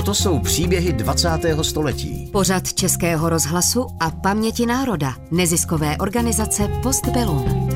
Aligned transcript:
Toto 0.00 0.14
jsou 0.14 0.38
příběhy 0.38 0.92
20. 0.92 1.28
století. 1.62 2.30
Pořad 2.32 2.72
Českého 2.72 3.28
rozhlasu 3.28 3.86
a 4.00 4.10
paměti 4.10 4.66
národa. 4.66 5.14
Neziskové 5.30 5.96
organizace 5.96 6.68
Postbellum. 6.82 7.68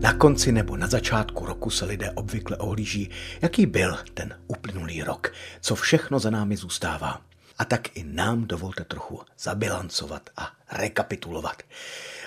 Na 0.00 0.12
konci 0.12 0.52
nebo 0.52 0.76
na 0.76 0.86
začátku 0.86 1.46
roku 1.46 1.70
se 1.70 1.84
lidé 1.84 2.10
obvykle 2.10 2.56
ohlíží, 2.56 3.10
jaký 3.42 3.66
byl 3.66 3.98
ten 4.14 4.34
uplynulý 4.46 5.02
rok, 5.02 5.32
co 5.60 5.74
všechno 5.74 6.18
za 6.18 6.30
námi 6.30 6.56
zůstává. 6.56 7.20
A 7.58 7.64
tak 7.64 7.96
i 7.96 8.04
nám 8.04 8.44
dovolte 8.44 8.84
trochu 8.84 9.20
zabilancovat 9.38 10.30
a 10.36 10.50
rekapitulovat. 10.72 11.62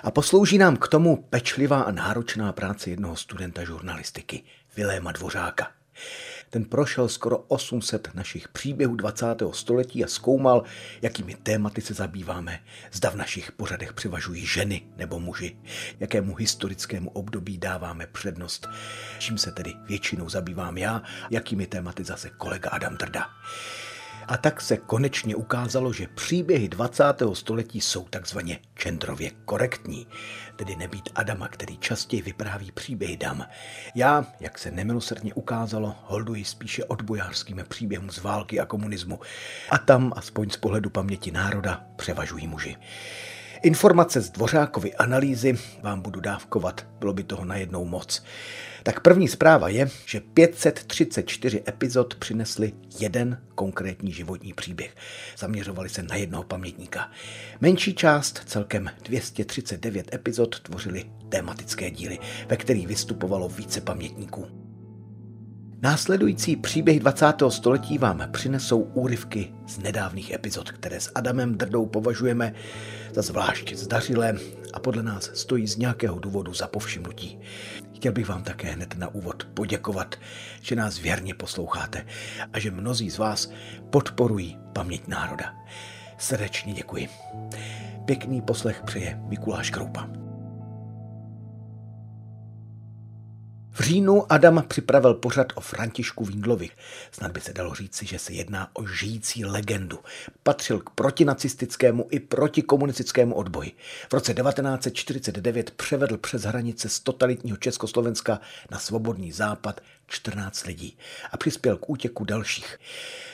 A 0.03 0.11
poslouží 0.11 0.57
nám 0.57 0.77
k 0.77 0.87
tomu 0.87 1.25
pečlivá 1.29 1.81
a 1.81 1.91
náročná 1.91 2.51
práce 2.51 2.89
jednoho 2.89 3.15
studenta 3.15 3.63
žurnalistiky, 3.63 4.43
Viléma 4.75 5.11
Dvořáka. 5.11 5.67
Ten 6.49 6.65
prošel 6.65 7.09
skoro 7.09 7.37
800 7.37 8.09
našich 8.13 8.47
příběhů 8.47 8.95
20. 8.95 9.25
století 9.51 10.03
a 10.03 10.07
zkoumal, 10.07 10.63
jakými 11.01 11.35
tématy 11.35 11.81
se 11.81 11.93
zabýváme. 11.93 12.59
Zda 12.91 13.09
v 13.09 13.15
našich 13.15 13.51
pořadech 13.51 13.93
převažují 13.93 14.45
ženy 14.45 14.81
nebo 14.97 15.19
muži, 15.19 15.57
jakému 15.99 16.35
historickému 16.35 17.09
období 17.09 17.57
dáváme 17.57 18.07
přednost, 18.07 18.69
čím 19.19 19.37
se 19.37 19.51
tedy 19.51 19.73
většinou 19.87 20.29
zabývám 20.29 20.77
já, 20.77 21.01
jakými 21.29 21.67
tématy 21.67 22.03
zase 22.03 22.29
kolega 22.29 22.69
Adam 22.69 22.97
Drda. 22.97 23.29
A 24.27 24.37
tak 24.37 24.61
se 24.61 24.77
konečně 24.77 25.35
ukázalo, 25.35 25.93
že 25.93 26.07
příběhy 26.07 26.69
20. 26.69 27.03
století 27.33 27.81
jsou 27.81 28.03
takzvaně 28.03 28.59
čendrově 28.75 29.31
korektní, 29.45 30.07
tedy 30.55 30.75
nebýt 30.75 31.09
Adama, 31.15 31.47
který 31.47 31.77
častěji 31.77 32.21
vypráví 32.21 32.71
příběhy 32.71 33.17
dam. 33.17 33.45
Já, 33.95 34.25
jak 34.39 34.59
se 34.59 34.71
nemilosrdně 34.71 35.33
ukázalo, 35.33 35.95
holduji 36.03 36.45
spíše 36.45 36.83
odbojářským 36.83 37.63
příběhům 37.67 38.09
z 38.09 38.17
války 38.17 38.59
a 38.59 38.65
komunismu. 38.65 39.19
A 39.69 39.77
tam, 39.77 40.13
aspoň 40.15 40.49
z 40.49 40.57
pohledu 40.57 40.89
paměti 40.89 41.31
národa, 41.31 41.83
převažují 41.95 42.47
muži. 42.47 42.75
Informace 43.63 44.21
z 44.21 44.29
Dvořákovy 44.29 44.95
analýzy 44.95 45.57
vám 45.81 46.01
budu 46.01 46.19
dávkovat, 46.19 46.87
bylo 46.99 47.13
by 47.13 47.23
toho 47.23 47.45
najednou 47.45 47.85
moc. 47.85 48.23
Tak 48.87 48.99
první 48.99 49.27
zpráva 49.27 49.69
je, 49.69 49.89
že 50.05 50.19
534 50.19 51.63
epizod 51.67 52.15
přinesly 52.15 52.73
jeden 52.99 53.41
konkrétní 53.55 54.11
životní 54.11 54.53
příběh. 54.53 54.95
Zaměřovali 55.37 55.89
se 55.89 56.03
na 56.03 56.15
jednoho 56.15 56.43
pamětníka. 56.43 57.11
Menší 57.61 57.93
část, 57.95 58.41
celkem 58.45 58.89
239 59.03 60.13
epizod, 60.13 60.59
tvořily 60.59 61.05
tematické 61.29 61.91
díly, 61.91 62.19
ve 62.49 62.57
kterých 62.57 62.87
vystupovalo 62.87 63.49
více 63.49 63.81
pamětníků. 63.81 64.66
Následující 65.81 66.55
příběhy 66.55 66.99
20. 66.99 67.33
století 67.49 67.97
vám 67.97 68.27
přinesou 68.31 68.79
úryvky 68.79 69.53
z 69.67 69.77
nedávných 69.77 70.31
epizod, 70.31 70.71
které 70.71 70.99
s 70.99 71.11
Adamem 71.15 71.57
Drdou 71.57 71.85
považujeme 71.85 72.53
za 73.13 73.21
zvlášť 73.21 73.73
zdařilé 73.73 74.35
a 74.73 74.79
podle 74.79 75.03
nás 75.03 75.31
stojí 75.33 75.67
z 75.67 75.77
nějakého 75.77 76.19
důvodu 76.19 76.53
za 76.53 76.67
povšimnutí. 76.67 77.39
Chtěl 77.95 78.11
bych 78.11 78.29
vám 78.29 78.43
také 78.43 78.67
hned 78.67 78.95
na 78.97 79.07
úvod 79.07 79.47
poděkovat, 79.53 80.15
že 80.61 80.75
nás 80.75 80.99
věrně 80.99 81.33
posloucháte 81.33 82.05
a 82.53 82.59
že 82.59 82.71
mnozí 82.71 83.09
z 83.09 83.17
vás 83.17 83.51
podporují 83.89 84.57
paměť 84.73 85.07
národa. 85.07 85.55
Srdečně 86.17 86.73
děkuji. 86.73 87.09
Pěkný 88.05 88.41
poslech 88.41 88.81
přeje 88.85 89.19
Mikuláš 89.27 89.69
Kroupa. 89.69 90.26
V 93.77 93.79
říjnu 93.79 94.31
Adam 94.31 94.63
připravil 94.67 95.13
pořad 95.13 95.47
o 95.55 95.61
Františku 95.61 96.25
Vindlovi. 96.25 96.69
Snad 97.11 97.31
by 97.31 97.41
se 97.41 97.53
dalo 97.53 97.75
říci, 97.75 98.05
že 98.05 98.19
se 98.19 98.33
jedná 98.33 98.69
o 98.73 98.87
žijící 98.87 99.45
legendu. 99.45 99.99
Patřil 100.43 100.79
k 100.79 100.89
protinacistickému 100.89 102.07
i 102.09 102.19
protikomunistickému 102.19 103.35
odboji. 103.35 103.71
V 104.09 104.13
roce 104.13 104.33
1949 104.33 105.71
převedl 105.71 106.17
přes 106.17 106.43
hranice 106.43 106.89
z 106.89 106.99
totalitního 106.99 107.57
Československa 107.57 108.39
na 108.71 108.79
svobodný 108.79 109.31
západ 109.31 109.81
14 110.07 110.65
lidí 110.65 110.97
a 111.31 111.37
přispěl 111.37 111.77
k 111.77 111.89
útěku 111.89 112.23
dalších. 112.25 112.79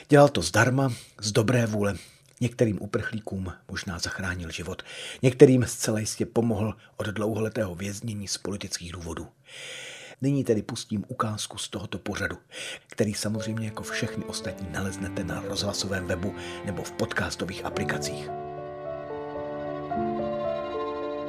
Dělal 0.08 0.28
to 0.28 0.42
zdarma, 0.42 0.92
z 1.20 1.32
dobré 1.32 1.66
vůle, 1.66 1.94
Některým 2.40 2.82
uprchlíkům 2.82 3.52
možná 3.68 3.98
zachránil 3.98 4.50
život, 4.50 4.82
některým 5.22 5.64
zcela 5.66 5.98
jistě 5.98 6.26
pomohl 6.26 6.74
od 6.96 7.06
dlouholetého 7.06 7.74
věznění 7.74 8.28
z 8.28 8.38
politických 8.38 8.92
důvodů. 8.92 9.28
Nyní 10.24 10.44
tedy 10.44 10.62
pustím 10.62 11.04
ukázku 11.08 11.58
z 11.58 11.68
tohoto 11.68 11.98
pořadu, 11.98 12.36
který 12.88 13.14
samozřejmě 13.14 13.66
jako 13.66 13.82
všechny 13.82 14.24
ostatní 14.24 14.68
naleznete 14.72 15.24
na 15.24 15.40
rozhlasovém 15.40 16.06
webu 16.06 16.34
nebo 16.64 16.82
v 16.82 16.92
podcastových 16.92 17.64
aplikacích. 17.64 18.30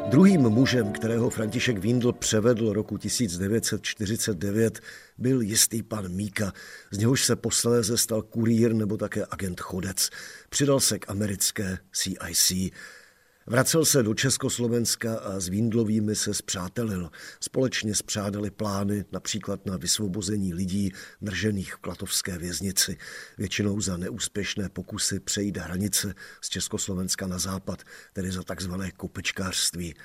Druhým 0.09 0.41
mužem, 0.41 0.91
kterého 0.91 1.29
František 1.29 1.77
Windl 1.77 2.13
převedl 2.13 2.73
roku 2.73 2.97
1949, 2.97 4.79
byl 5.17 5.41
jistý 5.41 5.83
pan 5.83 6.11
Míka, 6.11 6.53
z 6.91 6.97
něhož 6.97 7.25
se 7.25 7.35
posléze 7.35 7.97
stal 7.97 8.21
kurýr 8.21 8.73
nebo 8.73 8.97
také 8.97 9.25
agent 9.31 9.59
chodec. 9.59 10.09
Přidal 10.49 10.79
se 10.79 10.99
k 10.99 11.09
americké 11.09 11.77
CIC. 11.91 12.71
Vracel 13.47 13.85
se 13.85 14.03
do 14.03 14.13
Československa 14.13 15.17
a 15.17 15.39
s 15.39 15.47
Víndlovými 15.47 16.15
se 16.15 16.33
zpřátelil. 16.33 17.09
Společně 17.39 17.95
spřádali 17.95 18.51
plány 18.51 19.05
například 19.11 19.65
na 19.65 19.77
vysvobození 19.77 20.53
lidí 20.53 20.91
držených 21.21 21.73
v 21.73 21.77
Klatovské 21.77 22.37
věznici, 22.37 22.97
většinou 23.37 23.81
za 23.81 23.97
neúspěšné 23.97 24.69
pokusy 24.69 25.19
přejít 25.19 25.57
hranice 25.57 26.13
z 26.41 26.49
Československa 26.49 27.27
na 27.27 27.39
západ, 27.39 27.83
tedy 28.13 28.31
za 28.31 28.43
takzvané 28.43 28.91
kopečkářství. 28.91 29.95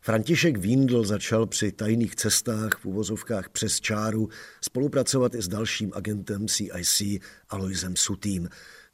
František 0.00 0.56
Víndl 0.56 1.04
začal 1.04 1.46
při 1.46 1.72
tajných 1.72 2.16
cestách 2.16 2.78
v 2.78 2.86
uvozovkách 2.86 3.48
přes 3.48 3.80
čáru 3.80 4.28
spolupracovat 4.60 5.34
i 5.34 5.42
s 5.42 5.48
dalším 5.48 5.92
agentem 5.94 6.48
CIC 6.48 7.02
Aloisem 7.48 7.96
Sutým. 7.96 8.48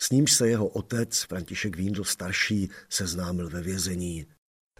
S 0.04 0.10
nímž 0.10 0.32
se 0.32 0.48
jeho 0.48 0.68
otec, 0.68 1.22
František 1.22 1.76
Víndl 1.76 2.04
starší, 2.04 2.70
seznámil 2.90 3.50
ve 3.50 3.62
vězení. 3.62 4.26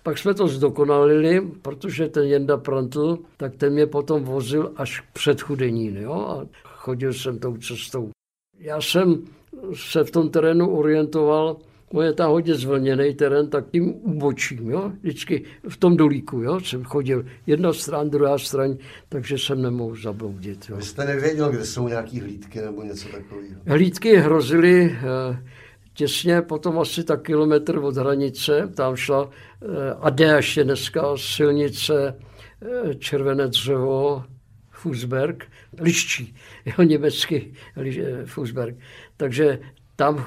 Pak 0.02 0.18
jsme 0.18 0.34
to 0.34 0.48
zdokonalili, 0.48 1.40
protože 1.62 2.08
ten 2.08 2.24
Jenda 2.24 2.56
Prantl, 2.56 3.18
tak 3.36 3.56
ten 3.56 3.72
mě 3.72 3.86
potom 3.86 4.24
vozil 4.24 4.72
až 4.76 5.00
před 5.12 5.40
Chudenín, 5.40 5.96
jo, 5.96 6.12
a 6.12 6.46
chodil 6.64 7.12
jsem 7.12 7.38
tou 7.38 7.56
cestou. 7.56 8.10
Já 8.58 8.80
jsem 8.80 9.24
se 9.74 10.04
v 10.04 10.10
tom 10.10 10.30
terénu 10.30 10.76
orientoval 10.76 11.56
je 12.02 12.12
tam 12.12 12.30
hodně 12.30 12.54
zvlněný 12.54 13.14
terén, 13.14 13.50
tak 13.50 13.70
tím 13.70 13.94
ubočím, 13.94 14.70
jo? 14.70 14.92
vždycky 15.02 15.44
v 15.68 15.76
tom 15.76 15.96
dolíku, 15.96 16.42
jo? 16.42 16.60
jsem 16.60 16.84
chodil 16.84 17.24
jedna 17.46 17.72
stran, 17.72 18.10
druhá 18.10 18.38
stran, 18.38 18.76
takže 19.08 19.38
jsem 19.38 19.62
nemohl 19.62 19.96
zabloudit. 20.02 20.66
Jo? 20.68 20.76
Vy 20.76 20.82
jste 20.82 21.04
nevěděl, 21.04 21.50
kde 21.50 21.64
jsou 21.64 21.88
nějaký 21.88 22.20
hlídky 22.20 22.60
nebo 22.60 22.82
něco 22.82 23.08
takového? 23.08 23.60
Hlídky 23.66 24.16
hrozily 24.16 24.96
eh, 24.96 25.38
těsně 25.94 26.42
potom 26.42 26.78
asi 26.78 27.04
tak 27.04 27.22
kilometr 27.22 27.78
od 27.78 27.96
hranice, 27.96 28.70
tam 28.74 28.96
šla 28.96 29.30
eh, 29.62 29.94
a 30.00 30.10
jde 30.10 30.24
ještě 30.24 30.64
dneska 30.64 31.02
silnice 31.16 32.14
eh, 32.62 32.94
Červené 32.94 33.48
dřevo, 33.48 34.24
Fusberg, 34.70 35.44
Liščí, 35.80 36.36
jo, 36.66 36.84
německý 36.84 37.54
Fusberg. 38.24 38.76
Takže 39.16 39.58
tam 39.96 40.24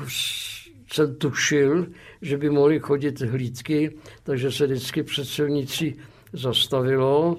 jsem 0.92 1.16
tušil, 1.16 1.88
že 2.22 2.38
by 2.38 2.50
mohly 2.50 2.80
chodit 2.80 3.22
hlídky, 3.22 3.98
takže 4.24 4.52
se 4.52 4.66
vždycky 4.68 5.04
před 5.04 5.26
silnicí 5.26 5.96
zastavilo 6.34 7.38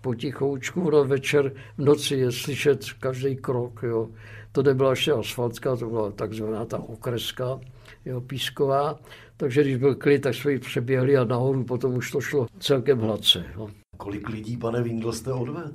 potichoučku, 0.00 0.90
no 0.90 1.04
večer 1.04 1.52
v 1.78 1.84
noci 1.84 2.14
je 2.14 2.32
slyšet 2.32 2.92
každý 3.00 3.36
krok. 3.36 3.80
Jo. 3.82 4.08
To 4.52 4.62
nebyla 4.62 4.90
ještě 4.90 5.12
asfaltka, 5.12 5.76
to 5.76 5.86
byla 5.88 6.10
takzvaná 6.10 6.64
ta 6.64 6.78
okreska, 6.78 7.60
jo, 8.04 8.20
písková. 8.20 8.98
Takže 9.36 9.62
když 9.62 9.76
byl 9.76 9.94
klid, 9.94 10.18
tak 10.18 10.34
jsme 10.34 10.52
ji 10.52 10.58
přeběhli 10.58 11.16
a 11.16 11.24
nahoru 11.24 11.64
potom 11.64 11.94
už 11.94 12.10
to 12.10 12.20
šlo 12.20 12.46
celkem 12.58 12.98
hladce. 12.98 13.44
Jo. 13.54 13.68
Kolik 13.96 14.28
lidí, 14.28 14.56
pane 14.56 14.82
Vindl, 14.82 15.12
jste 15.12 15.32
odvedl? 15.32 15.74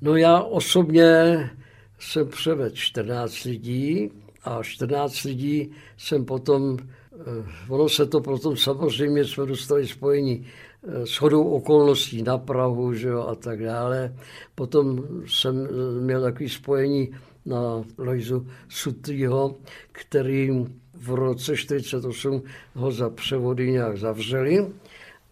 No 0.00 0.16
já 0.16 0.40
osobně 0.40 1.50
jsem 1.98 2.28
převedl 2.28 2.74
14 2.74 3.44
lidí, 3.44 4.10
a 4.44 4.62
14 4.62 5.22
lidí 5.24 5.70
jsem 5.96 6.24
potom, 6.24 6.78
eh, 6.78 7.44
ono 7.68 7.88
se 7.88 8.06
to 8.06 8.20
potom 8.20 8.56
samozřejmě 8.56 9.24
jsme 9.24 9.46
dostali 9.46 9.86
spojení 9.86 10.46
eh, 10.46 11.06
s 11.06 11.20
hodou 11.20 11.44
okolností 11.44 12.22
na 12.22 12.38
Prahu 12.38 12.94
že 12.94 13.08
jo, 13.08 13.26
a 13.28 13.34
tak 13.34 13.62
dále. 13.62 14.16
Potom 14.54 15.02
jsem 15.26 15.66
eh, 15.66 16.00
měl 16.00 16.22
takové 16.22 16.48
spojení 16.48 17.10
na 17.46 17.84
Lojzu 17.98 18.46
Sutrýho, 18.68 19.56
který 19.92 20.50
v 20.94 21.14
roce 21.14 21.52
1948 21.52 22.42
ho 22.74 22.92
za 22.92 23.10
převody 23.10 23.70
nějak 23.70 23.98
zavřeli 23.98 24.66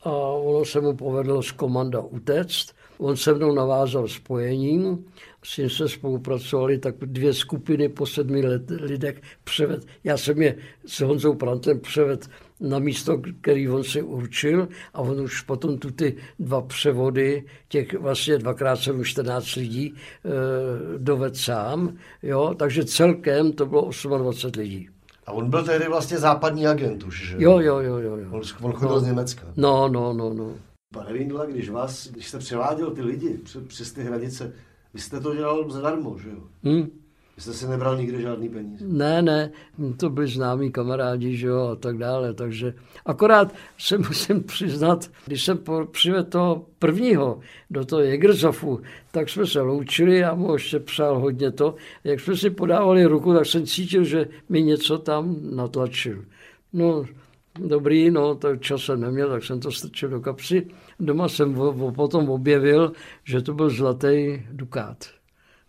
a 0.03 0.11
ono 0.19 0.65
se 0.65 0.81
mu 0.81 0.97
povedlo 0.97 1.43
z 1.43 1.51
komanda 1.51 2.01
utéct 2.01 2.75
on 3.01 3.17
se 3.17 3.35
mnou 3.35 3.55
navázal 3.55 4.09
spojením, 4.09 5.05
s 5.45 5.57
ním 5.57 5.71
jsme 5.71 5.89
spolupracovali, 5.89 6.79
tak 6.79 6.95
dvě 6.99 7.35
skupiny 7.35 7.89
po 7.89 8.07
sedmi 8.07 8.47
let, 8.47 8.71
lidech 8.71 9.21
převed. 9.45 9.87
Já 10.05 10.17
jsem 10.17 10.43
je 10.43 10.57
s 10.87 11.01
Honzou 11.01 11.35
Prantem 11.35 11.81
převed 11.81 12.29
na 12.61 12.79
místo, 12.79 13.23
který 13.41 13.69
on 13.69 13.85
si 13.85 14.03
určil 14.03 14.69
a 14.95 15.01
on 15.01 15.21
už 15.21 15.41
potom 15.41 15.79
tu 15.79 15.91
ty 15.91 16.17
dva 16.39 16.63
převody, 16.63 17.45
těch 17.69 17.95
vlastně 17.95 18.39
dvakrát 18.39 18.77
jsem 18.77 19.05
14 19.05 19.55
lidí, 19.55 19.95
e, 19.95 20.99
doved 20.99 21.37
sám, 21.37 21.97
jo, 22.23 22.55
takže 22.59 22.85
celkem 22.85 23.53
to 23.53 23.67
bylo 23.67 23.91
28 24.19 24.61
lidí. 24.61 24.89
A 25.27 25.33
on 25.33 25.51
byl 25.51 25.65
tehdy 25.65 25.89
vlastně 25.89 26.19
západní 26.19 26.67
agent 26.67 27.05
už, 27.05 27.29
že? 27.29 27.37
Jo, 27.39 27.59
jo, 27.59 27.79
jo, 27.79 27.99
jo. 27.99 28.17
jo. 28.17 28.29
On, 28.31 28.43
on 28.63 28.73
chodil 28.73 28.95
no. 28.95 29.01
z 29.01 29.07
Německa. 29.07 29.47
No, 29.57 29.89
no, 29.89 30.13
no, 30.13 30.35
no. 30.35 30.55
Pane 30.95 31.13
Vindla, 31.13 31.47
když 31.47 31.71
vás, 31.71 32.09
když 32.09 32.29
jste 32.29 32.39
převáděl 32.39 32.91
ty 32.91 33.03
lidi 33.03 33.39
přes 33.67 33.93
ty 33.93 34.03
hranice, 34.03 34.53
vy 34.95 35.01
jste 35.01 35.21
to 35.21 35.35
dělal 35.35 35.71
zadarmo, 35.71 36.19
že 36.19 36.29
jo? 36.29 36.43
Hmm. 36.63 36.91
Vy 37.37 37.43
jste 37.43 37.53
si 37.53 37.69
nebral 37.69 37.97
nikde 37.97 38.21
žádný 38.21 38.49
peníze? 38.49 38.85
Ne, 38.89 39.23
ne, 39.23 39.51
to 39.97 40.11
byli 40.11 40.27
známí 40.27 40.73
kamarádi, 40.73 41.37
že 41.37 41.47
jo, 41.47 41.69
a 41.73 41.77
tak 41.77 41.99
dále, 41.99 42.35
takže 42.35 42.75
akorát 43.07 43.55
se 43.79 43.99
musím 43.99 44.43
přiznat, 44.43 45.11
když 45.27 45.45
jsem 45.45 45.59
přivedl 45.91 46.25
toho 46.25 46.67
prvního 46.79 47.41
do 47.71 47.85
toho 47.85 48.03
Jägerzofu, 48.03 48.81
tak 49.11 49.29
jsme 49.29 49.47
se 49.47 49.61
loučili, 49.61 50.19
já 50.19 50.35
mu 50.35 50.53
ještě 50.53 50.79
přál 50.81 51.19
hodně 51.19 51.51
to, 51.51 51.75
jak 52.05 52.21
jsme 52.21 52.37
si 52.37 52.51
podávali 52.51 53.05
ruku, 53.05 53.35
tak 53.35 53.47
jsem 53.47 53.67
cítil, 53.67 54.05
že 54.05 54.29
mi 54.49 54.63
něco 54.63 54.99
tam 54.99 55.37
natlačil. 55.57 56.25
No, 56.73 57.05
dobrý, 57.59 58.11
no, 58.11 58.35
tak 58.35 58.61
čas 58.61 58.83
jsem 58.83 59.01
neměl, 59.01 59.31
tak 59.31 59.45
jsem 59.45 59.61
to 59.61 59.73
strčil 59.73 60.09
do 60.09 60.21
kapsy. 60.21 60.67
Doma 61.01 61.29
jsem 61.29 61.57
potom 61.95 62.31
objevil, 62.31 62.93
že 63.25 63.43
to 63.43 63.55
byl 63.55 63.71
zlatý 63.71 64.43
dukát. 64.53 65.07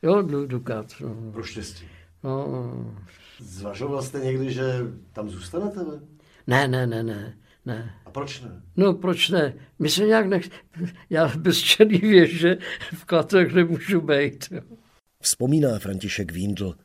Jo, 0.04 0.22
Dukát. 0.46 0.86
No. 1.02 1.32
Pro 1.32 1.44
štěstí. 1.44 1.86
No, 2.24 2.48
no. 2.52 2.96
Zvažoval 3.40 4.02
jste 4.02 4.20
někdy, 4.20 4.52
že 4.52 4.64
tam 5.14 5.30
zůstanete? 5.30 5.80
Ne, 6.48 6.68
ne, 6.68 6.88
ne, 6.88 7.04
ne. 7.04 7.38
Ne. 7.66 7.94
A 8.06 8.12
proč 8.12 8.42
ne? 8.42 8.62
No 8.78 8.94
proč 8.94 9.30
ne? 9.30 9.54
My 9.80 9.90
se 9.90 10.06
nějak 10.06 10.28
nech... 10.28 10.50
Já 11.10 11.28
bez 11.38 11.58
černý 11.58 11.98
věže 11.98 12.58
v 12.94 13.06
klatech 13.06 13.54
nemůžu 13.54 14.02
být. 14.02 14.54
Vzpomíná 15.22 15.80
František 15.80 16.32
Víndl. 16.32 16.76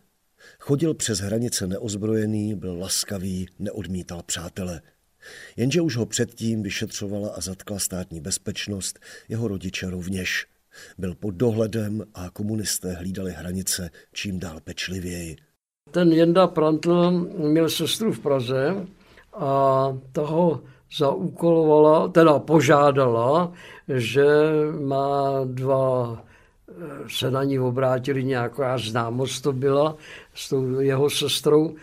Chodil 0.66 0.94
přes 0.94 1.18
hranice 1.18 1.66
neozbrojený, 1.66 2.54
byl 2.54 2.78
laskavý, 2.78 3.48
neodmítal 3.58 4.22
přátele. 4.22 4.80
Jenže 5.56 5.80
už 5.80 5.96
ho 5.96 6.06
předtím 6.06 6.62
vyšetřovala 6.62 7.28
a 7.28 7.40
zatkla 7.40 7.78
státní 7.78 8.20
bezpečnost, 8.20 8.98
jeho 9.28 9.48
rodiče 9.48 9.90
rovněž. 9.90 10.46
Byl 10.98 11.14
pod 11.14 11.30
dohledem 11.30 12.04
a 12.14 12.30
komunisté 12.30 12.92
hlídali 12.92 13.32
hranice 13.32 13.90
čím 14.12 14.38
dál 14.38 14.60
pečlivěji. 14.64 15.36
Ten 15.90 16.12
Jenda 16.12 16.46
Prantl 16.46 17.10
měl 17.38 17.69
sestru 17.69 18.12
v 18.12 18.20
Praze 18.20 18.86
a 19.32 19.98
toho 20.12 20.62
zaúkolovala, 20.98 22.08
teda 22.08 22.38
požádala, 22.38 23.52
že 23.88 24.26
má 24.80 25.40
dva 25.44 26.25
se 27.08 27.30
na 27.30 27.44
ní 27.44 27.58
obrátili 27.58 28.24
nějaká 28.24 28.78
známost 28.78 29.40
to 29.40 29.52
byla 29.52 29.96
s 30.34 30.48
tou 30.48 30.80
jeho 30.80 31.10
sestrou, 31.10 31.74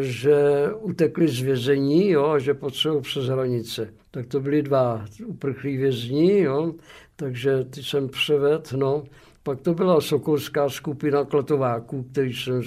že 0.00 0.68
utekli 0.80 1.28
z 1.28 1.40
vězení 1.40 2.08
jo, 2.08 2.26
a 2.26 2.38
že 2.38 2.54
potřebují 2.54 3.02
přes 3.02 3.26
hranice. 3.26 3.94
Tak 4.10 4.26
to 4.26 4.40
byli 4.40 4.62
dva 4.62 5.04
uprchlí 5.26 5.76
vězni, 5.76 6.40
jo, 6.40 6.74
takže 7.16 7.64
ty 7.64 7.82
jsem 7.82 8.08
převed, 8.08 8.72
no. 8.72 9.04
Pak 9.42 9.60
to 9.60 9.74
byla 9.74 10.00
sokolská 10.00 10.68
skupina 10.68 11.24
kletováků, 11.24 12.02
který 12.02 12.34
jsem 12.34 12.62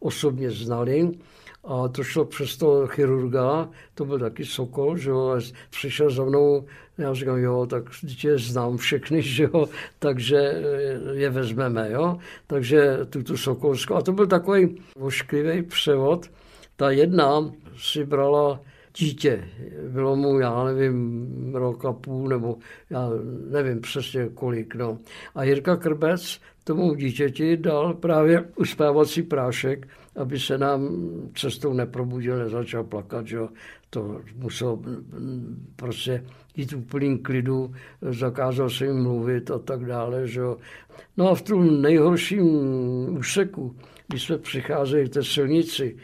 osobně 0.00 0.50
znali. 0.50 1.10
A 1.64 1.88
to 1.88 2.04
šlo 2.04 2.24
přes 2.24 2.56
toho 2.56 2.86
chirurga, 2.86 3.68
to 3.94 4.04
byl 4.04 4.18
taky 4.18 4.44
Sokol, 4.44 4.96
že 4.96 5.10
jo, 5.10 5.40
přišel 5.70 6.10
za 6.10 6.24
mnou, 6.24 6.64
já 6.98 7.14
říkám, 7.14 7.38
jo, 7.38 7.66
tak 7.66 7.84
je 8.24 8.38
znám 8.38 8.76
všechny, 8.76 9.22
že 9.36 9.42
jo, 9.42 9.68
takže 9.98 10.62
je 11.12 11.30
vezmeme, 11.30 11.90
jo. 11.90 12.18
Takže 12.46 12.98
tuto 13.10 13.36
Sokolskou, 13.36 13.94
a 13.94 14.02
to 14.02 14.12
byl 14.12 14.26
takový 14.26 14.76
ošklivý 15.00 15.62
převod. 15.62 16.26
Ta 16.76 16.90
jedna 16.90 17.52
si 17.78 18.04
brala 18.04 18.60
dítě. 18.96 19.44
Bylo 19.88 20.16
mu, 20.16 20.38
já 20.38 20.64
nevím, 20.64 21.54
rok 21.54 21.84
a 21.84 21.92
půl, 21.92 22.28
nebo 22.28 22.56
já 22.90 23.10
nevím 23.50 23.80
přesně 23.80 24.28
kolik. 24.34 24.74
No. 24.74 24.98
A 25.34 25.44
Jirka 25.44 25.76
Krbec 25.76 26.40
tomu 26.64 26.94
dítěti 26.94 27.56
dal 27.56 27.94
právě 27.94 28.44
uspávací 28.56 29.22
prášek, 29.22 29.88
aby 30.16 30.40
se 30.40 30.58
nám 30.58 30.88
cestou 31.34 31.72
neprobudil, 31.72 32.38
nezačal 32.38 32.84
plakat, 32.84 33.26
že 33.26 33.38
to 33.90 34.20
muselo 34.36 34.82
prostě 35.76 36.24
jít 36.56 36.72
úplným 36.72 37.18
klidu, 37.18 37.74
zakázal 38.10 38.70
se 38.70 38.84
jim 38.86 39.02
mluvit 39.02 39.50
a 39.50 39.58
tak 39.58 39.84
dále. 39.84 40.28
Že 40.28 40.42
No 41.16 41.30
a 41.30 41.34
v 41.34 41.42
tom 41.42 41.82
nejhorším 41.82 42.46
úseku, 43.18 43.76
když 44.08 44.22
jsme 44.22 44.38
přicházeli 44.38 45.08
k 45.08 45.12
té 45.12 45.24
silnici, 45.24 45.96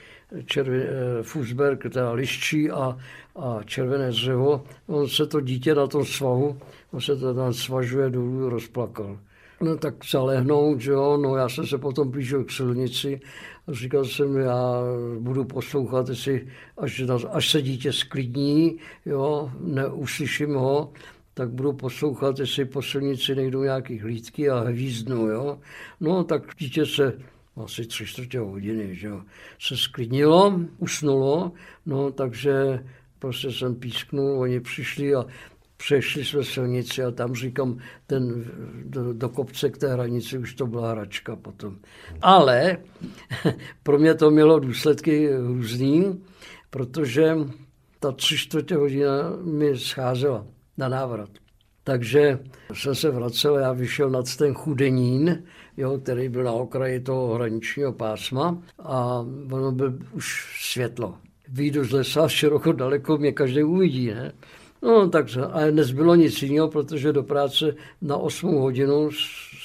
červen, 0.46 0.80
eh, 0.80 1.22
Fusberg, 1.22 1.82
teda 1.82 2.12
liščí 2.12 2.70
a, 2.70 2.98
a 3.36 3.60
červené 3.64 4.10
dřevo, 4.10 4.64
on 4.86 5.08
se 5.08 5.26
to 5.26 5.40
dítě 5.40 5.74
na 5.74 5.86
tom 5.86 6.04
svahu, 6.04 6.58
on 6.92 7.00
se 7.00 7.16
to 7.16 7.34
tam 7.34 7.52
svažuje 7.52 8.10
dolů, 8.10 8.48
rozplakal. 8.48 9.18
No 9.60 9.76
tak 9.76 9.94
zalehnout, 10.10 10.80
že 10.80 10.90
jo, 10.90 11.16
no 11.16 11.36
já 11.36 11.48
jsem 11.48 11.66
se 11.66 11.78
potom 11.78 12.10
blížil 12.10 12.44
k 12.44 12.50
silnici 12.50 13.20
říkal 13.68 14.04
jsem, 14.04 14.36
já 14.36 14.82
budu 15.18 15.44
poslouchat, 15.44 16.08
jestli, 16.08 16.48
až, 16.78 17.02
až 17.30 17.50
se 17.50 17.62
dítě 17.62 17.92
sklidní, 17.92 18.78
jo, 19.06 19.50
neuslyším 19.60 20.54
ho, 20.54 20.92
tak 21.34 21.50
budu 21.50 21.72
poslouchat, 21.72 22.38
jestli 22.38 22.64
po 22.64 22.82
silnici 22.82 23.34
nejdou 23.34 23.62
nějaký 23.62 23.98
hlídky 23.98 24.50
a 24.50 24.60
hvízdnu, 24.60 25.26
jo. 25.26 25.58
No 26.00 26.24
tak 26.24 26.42
dítě 26.58 26.86
se 26.86 27.18
asi 27.56 27.86
tři 27.86 28.06
čtvrtě 28.06 28.38
hodiny, 28.38 28.94
že 28.96 29.06
jo, 29.06 29.22
se 29.58 29.76
sklidnilo, 29.76 30.60
usnulo, 30.78 31.52
no 31.86 32.12
takže 32.12 32.84
prostě 33.18 33.52
jsem 33.52 33.74
písknul, 33.74 34.40
oni 34.40 34.60
přišli 34.60 35.14
a 35.14 35.26
přešli 35.84 36.24
jsme 36.24 36.44
silnici 36.44 37.02
a 37.02 37.10
tam 37.10 37.34
říkám, 37.34 37.78
ten 38.06 38.44
do, 38.84 39.12
do 39.12 39.28
kopce 39.28 39.70
k 39.70 39.78
té 39.78 39.92
hranici 39.92 40.38
už 40.38 40.54
to 40.54 40.66
byla 40.66 40.90
hračka 40.90 41.36
potom. 41.36 41.76
Ale 42.20 42.78
pro 43.82 43.98
mě 43.98 44.14
to 44.14 44.30
mělo 44.30 44.58
důsledky 44.58 45.36
různý, 45.36 46.22
protože 46.70 47.36
ta 48.00 48.12
tři 48.12 48.36
čtvrtě 48.38 48.74
hodina 48.74 49.12
mi 49.44 49.78
scházela 49.78 50.46
na 50.78 50.88
návrat. 50.88 51.30
Takže 51.84 52.38
jsem 52.74 52.94
se 52.94 53.10
vracel, 53.10 53.56
já 53.56 53.72
vyšel 53.72 54.10
nad 54.10 54.36
ten 54.36 54.54
chudenín, 54.54 55.42
jo, 55.76 55.98
který 55.98 56.28
byl 56.28 56.44
na 56.44 56.52
okraji 56.52 57.00
toho 57.00 57.34
hraničního 57.34 57.92
pásma 57.92 58.62
a 58.78 59.26
ono 59.52 59.72
byl 59.72 59.98
už 60.12 60.56
světlo. 60.72 61.14
Výjdu 61.48 61.84
z 61.84 61.92
lesa 61.92 62.28
široko 62.28 62.72
daleko, 62.72 63.18
mě 63.18 63.32
každý 63.32 63.62
uvidí, 63.62 64.06
ne? 64.06 64.32
No 64.82 65.08
takže, 65.08 65.40
ale 65.40 65.72
nezbylo 65.72 66.14
nic 66.14 66.42
jiného, 66.42 66.68
protože 66.68 67.12
do 67.12 67.22
práce 67.22 67.74
na 68.02 68.16
8 68.16 68.54
hodinu 68.54 69.10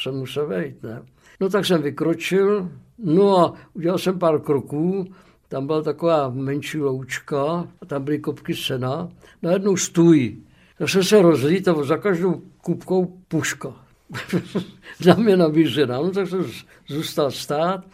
jsem 0.02 0.16
musel 0.16 0.48
vejít, 0.48 0.84
ne? 0.84 1.02
No 1.40 1.50
tak 1.50 1.66
jsem 1.66 1.82
vykročil, 1.82 2.70
no 2.98 3.38
a 3.38 3.54
udělal 3.74 3.98
jsem 3.98 4.20
pár 4.20 4.42
kroků, 4.42 5.06
tam 5.50 5.68
byla 5.68 5.82
taková 5.82 6.30
menší 6.30 6.80
loučka, 6.80 7.68
a 7.82 7.86
tam 7.86 8.04
byly 8.04 8.20
kopky 8.20 8.56
sena, 8.56 9.10
najednou 9.42 9.78
stůj. 9.78 10.38
Tak 10.78 10.90
jsem 10.90 11.04
se 11.04 11.22
rozlít 11.22 11.68
a 11.68 11.84
za 11.84 11.98
každou 11.98 12.42
kupkou 12.62 13.18
puška. 13.28 13.74
na 15.06 15.14
mě 15.14 15.38
nabízená. 15.38 15.98
No 15.98 16.12
tak 16.12 16.28
jsem 16.28 16.46
zůstal 16.88 17.32
stát, 17.32 17.86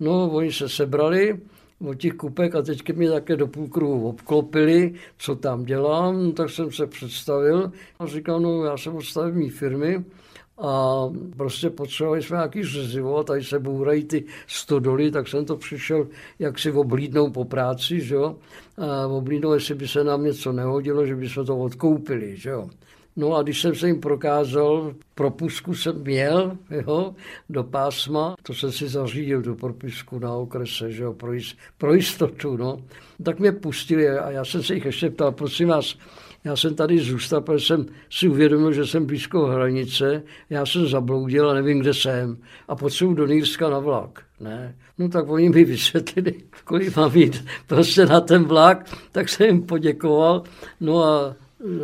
no 0.00 0.30
oni 0.30 0.52
se 0.52 0.68
sebrali 0.68 1.40
od 1.80 1.94
těch 1.94 2.12
kupek 2.12 2.54
a 2.54 2.62
teďka 2.62 2.92
mě 2.92 3.10
také 3.10 3.36
do 3.36 3.46
půl 3.46 3.68
kruhu 3.68 4.08
obklopili, 4.08 4.94
co 5.18 5.36
tam 5.36 5.64
dělám, 5.64 6.24
no, 6.24 6.32
tak 6.32 6.50
jsem 6.50 6.72
se 6.72 6.86
představil 6.86 7.72
a 7.98 8.06
říkal, 8.06 8.40
no 8.40 8.64
já 8.64 8.76
jsem 8.76 8.96
od 8.96 9.02
stavební 9.02 9.50
firmy, 9.50 10.04
a 10.60 11.04
prostě 11.36 11.70
potřebovali 11.70 12.22
jsme 12.22 12.36
nějaký 12.36 12.64
řezivo 12.64 13.18
a 13.18 13.22
tady 13.22 13.44
se 13.44 13.58
bourají 13.58 14.04
ty 14.04 14.24
stodoly, 14.46 15.10
tak 15.10 15.28
jsem 15.28 15.44
to 15.44 15.56
přišel 15.56 16.06
jak 16.38 16.58
si 16.58 16.72
oblídnou 16.72 17.30
po 17.30 17.44
práci, 17.44 18.00
že 18.00 18.14
jo. 18.14 18.36
A 18.78 19.06
oblídnou, 19.06 19.52
jestli 19.52 19.74
by 19.74 19.88
se 19.88 20.04
nám 20.04 20.24
něco 20.24 20.52
nehodilo, 20.52 21.06
že 21.06 21.16
by 21.16 21.28
jsme 21.28 21.44
to 21.44 21.58
odkoupili, 21.58 22.36
že 22.36 22.50
jo. 22.50 22.70
No 23.16 23.36
a 23.36 23.42
když 23.42 23.60
jsem 23.60 23.74
se 23.74 23.86
jim 23.86 24.00
prokázal, 24.00 24.94
propusku 25.14 25.74
jsem 25.74 26.02
měl 26.02 26.56
jo, 26.70 27.14
do 27.48 27.64
pásma, 27.64 28.34
to 28.42 28.54
jsem 28.54 28.72
si 28.72 28.88
zařídil 28.88 29.42
do 29.42 29.54
propusku 29.54 30.18
na 30.18 30.34
okrese, 30.34 30.92
že 30.92 31.02
jo, 31.02 31.12
pro, 31.12 31.32
jist, 31.32 31.56
pro 31.78 31.94
jistotu, 31.94 32.56
no. 32.56 32.78
Tak 33.22 33.38
mě 33.38 33.52
pustili 33.52 34.08
a 34.08 34.30
já 34.30 34.44
jsem 34.44 34.62
se 34.62 34.74
jich 34.74 34.84
ještě 34.84 35.10
ptal, 35.10 35.32
prosím 35.32 35.68
vás, 35.68 35.96
já 36.44 36.56
jsem 36.56 36.74
tady 36.74 36.98
zůstal, 36.98 37.40
protože 37.40 37.66
jsem 37.66 37.86
si 38.10 38.28
uvědomil, 38.28 38.72
že 38.72 38.86
jsem 38.86 39.06
blízko 39.06 39.46
hranice, 39.46 40.22
já 40.50 40.66
jsem 40.66 40.86
zabloudil 40.86 41.50
a 41.50 41.54
nevím, 41.54 41.78
kde 41.80 41.94
jsem 41.94 42.36
a 42.68 42.76
potřebuji 42.76 43.14
do 43.14 43.26
Nýrska 43.26 43.70
na 43.70 43.78
vlak. 43.78 44.22
Ne. 44.40 44.76
No 44.98 45.08
tak 45.08 45.28
oni 45.28 45.48
mi 45.48 45.64
vysvětlili, 45.74 46.34
kolik 46.64 46.96
mám 46.96 47.16
jít 47.16 47.44
prostě 47.66 48.06
na 48.06 48.20
ten 48.20 48.44
vlak, 48.44 48.96
tak 49.12 49.28
jsem 49.28 49.46
jim 49.46 49.62
poděkoval, 49.62 50.42
no 50.80 51.04
a 51.04 51.36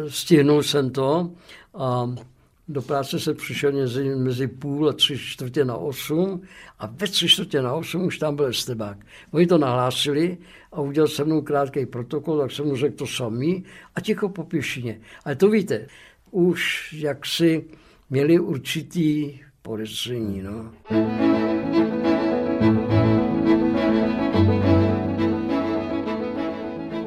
stihnul 0.08 0.62
jsem 0.62 0.90
to 0.90 1.30
a 1.74 2.14
do 2.68 2.82
práce 2.82 3.20
se 3.20 3.34
přišel 3.34 3.72
mezi, 3.72 4.14
mezi 4.14 4.46
půl 4.46 4.88
a 4.88 4.92
tři 4.92 5.18
čtvrtě 5.18 5.64
na 5.64 5.76
osm 5.76 6.42
a 6.78 6.86
ve 6.86 7.06
tři 7.06 7.28
čtvrtě 7.28 7.62
na 7.62 7.74
osm 7.74 8.02
už 8.02 8.18
tam 8.18 8.36
byl 8.36 8.46
Estebák. 8.46 8.98
Oni 9.30 9.46
to 9.46 9.58
nahlásili 9.58 10.38
a 10.72 10.80
udělal 10.80 11.08
se 11.08 11.24
mnou 11.24 11.42
krátký 11.42 11.86
protokol, 11.86 12.38
tak 12.38 12.52
jsem 12.52 12.66
mu 12.66 12.76
řekl 12.76 12.96
to 12.96 13.06
samý 13.06 13.64
a 13.94 14.00
ticho 14.00 14.28
po 14.28 14.44
pěšině. 14.44 15.00
Ale 15.24 15.36
to 15.36 15.50
víte, 15.50 15.86
už 16.30 16.92
jaksi 16.92 17.64
měli 18.10 18.38
určitý 18.38 19.38
podezření. 19.62 20.42
No. 20.42 20.72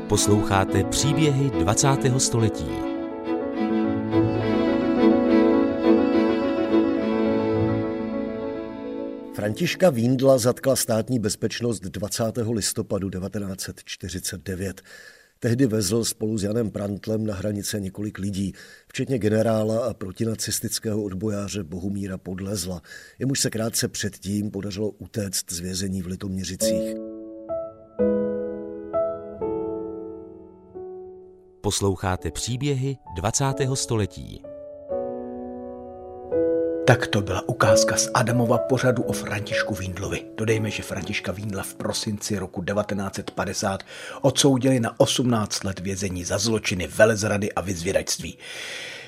Posloucháte 0.10 0.84
příběhy 0.84 1.50
20. 1.50 1.88
století. 2.18 2.66
Františka 9.34 9.90
Víndla 9.90 10.38
zatkla 10.38 10.76
státní 10.76 11.20
bezpečnost 11.20 11.80
20. 11.80 12.24
listopadu 12.54 13.10
1949. 13.10 14.82
Tehdy 15.40 15.66
vezl 15.66 16.06
spolu 16.06 16.38
s 16.38 16.44
Janem 16.44 16.72
Prantlem 16.72 17.26
na 17.26 17.36
hranice 17.36 17.80
několik 17.80 18.20
lidí, 18.20 18.54
včetně 18.88 19.20
generála 19.20 19.86
a 19.86 19.94
protinacistického 19.94 21.04
odbojáře 21.04 21.64
Bohumíra 21.64 22.18
Podlezla. 22.18 22.82
Jemuž 23.20 23.40
se 23.40 23.50
krátce 23.50 23.88
předtím 23.88 24.52
podařilo 24.52 24.90
utéct 24.90 25.52
z 25.52 25.60
vězení 25.60 26.02
v 26.02 26.08
Litoměřicích. 26.08 27.19
Posloucháte 31.70 32.32
příběhy 32.32 32.98
20. 33.16 33.46
století. 33.74 34.44
Tak 36.88 37.08
to 37.08 37.22
byla 37.22 37.50
ukázka 37.50 37.98
z 37.98 38.10
Adamova 38.14 38.58
pořadu 38.58 39.04
o 39.04 39.14
Františku 39.14 39.76
Víndlovi. 39.76 40.26
Dodejme, 40.38 40.70
že 40.70 40.84
Františka 40.84 41.32
Víndla 41.32 41.64
v 41.64 41.76
prosinci 41.76 42.38
roku 42.40 42.64
1950 42.64 43.84
odsoudili 44.22 44.80
na 44.80 45.00
18 45.00 45.64
let 45.64 45.80
vězení 45.80 46.24
za 46.24 46.38
zločiny 46.38 46.88
velezrady 46.88 47.54
a 47.54 47.62
vyzvědačství. 47.62 48.38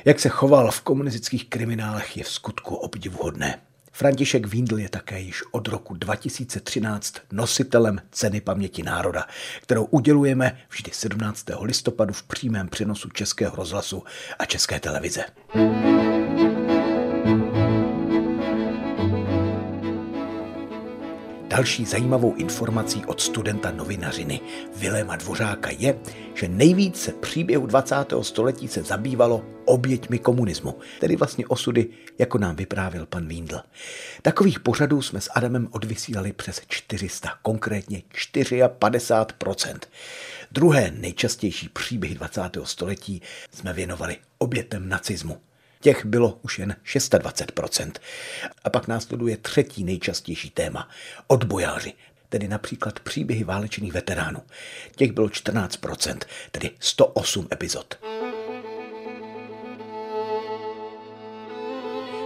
Jak 0.06 0.20
se 0.20 0.30
choval 0.30 0.72
v 0.72 0.82
komunistických 0.82 1.50
kriminálech 1.50 2.18
je 2.18 2.24
v 2.24 2.30
skutku 2.30 2.76
obdivuhodné. 2.76 3.71
František 3.92 4.48
Víndl 4.48 4.80
je 4.80 4.90
také 4.90 5.20
již 5.20 5.44
od 5.52 5.68
roku 5.68 5.94
2013 5.94 7.16
nositelem 7.32 8.02
Ceny 8.12 8.42
paměti 8.42 8.84
národa, 8.84 9.26
kterou 9.62 9.84
udělujeme 9.84 10.58
vždy 10.70 10.92
17. 10.94 11.46
listopadu 11.62 12.14
v 12.14 12.24
přímém 12.24 12.68
přenosu 12.68 13.10
Českého 13.10 13.56
rozhlasu 13.56 14.04
a 14.40 14.46
České 14.46 14.80
televize. 14.80 15.24
Další 21.52 21.86
zajímavou 21.86 22.36
informací 22.36 23.06
od 23.06 23.22
studenta 23.22 23.72
novinařiny 23.72 24.40
Viléma 24.76 25.16
Dvořáka 25.16 25.70
je, 25.70 26.00
že 26.34 26.48
nejvíce 26.48 27.12
příběhu 27.12 27.66
20. 27.66 27.96
století 28.22 28.68
se 28.68 28.84
zabývalo 28.84 29.46
oběťmi 29.66 30.20
komunismu, 30.20 30.80
tedy 31.00 31.16
vlastně 31.16 31.48
osudy, 31.48 31.88
jako 32.18 32.38
nám 32.38 32.56
vyprávěl 32.56 33.06
pan 33.06 33.28
Víndl. 33.28 33.62
Takových 34.22 34.60
pořadů 34.60 35.02
jsme 35.02 35.22
s 35.22 35.32
Adamem 35.36 35.68
odvysílali 35.72 36.34
přes 36.34 36.62
400, 36.68 37.30
konkrétně 37.42 38.04
54%. 38.10 39.80
Druhé 40.52 40.92
nejčastější 40.92 41.70
příběhy 41.70 42.16
20. 42.16 42.42
století 42.64 43.22
jsme 43.52 43.74
věnovali 43.74 44.18
obětem 44.38 44.90
nacismu. 44.90 45.38
Těch 45.82 46.06
bylo 46.06 46.40
už 46.42 46.60
jen 46.60 46.76
26%. 46.86 47.92
A 48.64 48.70
pak 48.70 48.88
následuje 48.88 49.38
třetí 49.38 49.84
nejčastější 49.84 50.50
téma– 50.50 50.90
odbojáři, 51.28 51.94
tedy 52.30 52.48
například 52.48 53.00
příběhy 53.00 53.44
válečných 53.44 53.94
veteránů. 53.94 54.40
Těch 54.96 55.12
bylo 55.12 55.28
14%, 55.28 56.18
tedy 56.52 56.72
108 56.80 57.48
epizod. 57.54 58.00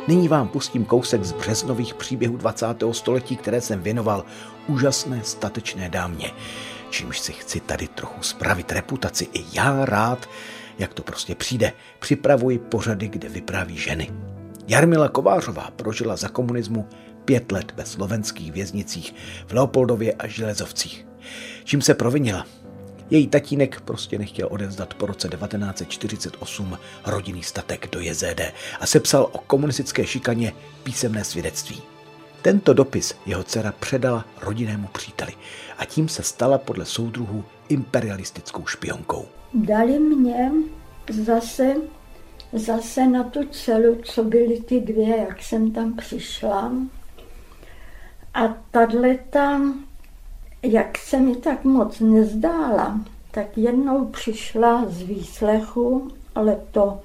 Nyní 0.07 0.27
vám 0.27 0.47
pustím 0.47 0.85
kousek 0.85 1.23
z 1.23 1.31
březnových 1.31 1.93
příběhů 1.93 2.37
20. 2.37 2.67
století, 2.91 3.37
které 3.37 3.61
jsem 3.61 3.81
věnoval 3.81 4.25
úžasné 4.67 5.23
statečné 5.23 5.89
dámě, 5.89 6.31
čímž 6.89 7.19
si 7.19 7.33
chci 7.33 7.59
tady 7.59 7.87
trochu 7.87 8.23
spravit 8.23 8.71
reputaci 8.71 9.27
i 9.33 9.45
já 9.53 9.85
rád, 9.85 10.29
jak 10.79 10.93
to 10.93 11.03
prostě 11.03 11.35
přijde. 11.35 11.73
Připravuji 11.99 12.59
pořady, 12.59 13.07
kde 13.07 13.29
vypráví 13.29 13.77
ženy. 13.77 14.11
Jarmila 14.67 15.09
Kovářová 15.09 15.71
prožila 15.75 16.15
za 16.15 16.29
komunismu 16.29 16.87
pět 17.25 17.51
let 17.51 17.73
ve 17.75 17.85
slovenských 17.85 18.51
věznicích 18.51 19.15
v 19.47 19.53
Leopoldově 19.53 20.13
a 20.13 20.27
Železovcích. 20.27 21.07
Čím 21.63 21.81
se 21.81 21.93
provinila? 21.93 22.45
Její 23.09 23.27
tatínek 23.27 23.81
prostě 23.81 24.17
nechtěl 24.17 24.47
odevzdat 24.51 24.93
po 24.93 25.05
roce 25.05 25.29
1948 25.29 26.77
rodinný 27.05 27.43
statek 27.43 27.89
do 27.91 27.99
JZD 27.99 28.41
a 28.79 28.85
sepsal 28.85 29.29
o 29.31 29.37
komunistické 29.37 30.07
šikaně 30.07 30.53
písemné 30.83 31.23
svědectví. 31.23 31.94
Tento 32.45 32.73
dopis 32.73 33.15
jeho 33.25 33.43
dcera 33.43 33.71
předala 33.79 34.25
rodinnému 34.41 34.87
příteli 34.87 35.33
a 35.77 35.85
tím 35.85 36.09
se 36.09 36.23
stala 36.23 36.57
podle 36.57 36.85
soudruhů 36.85 37.43
imperialistickou 37.69 38.65
špionkou 38.65 39.25
dali 39.55 39.99
mě 39.99 40.51
zase, 41.09 41.75
zase 42.53 43.07
na 43.07 43.23
tu 43.23 43.47
celu, 43.47 43.95
co 44.03 44.23
byly 44.23 44.61
ty 44.61 44.81
dvě, 44.81 45.17
jak 45.17 45.41
jsem 45.41 45.71
tam 45.71 45.95
přišla. 45.95 46.71
A 48.33 48.47
tato, 48.71 49.73
jak 50.63 50.97
se 50.97 51.19
mi 51.19 51.35
tak 51.35 51.63
moc 51.63 51.99
nezdála, 51.99 52.99
tak 53.31 53.57
jednou 53.57 54.05
přišla 54.05 54.85
z 54.87 55.01
výslechu, 55.01 56.11
ale 56.35 56.59
to 56.71 57.01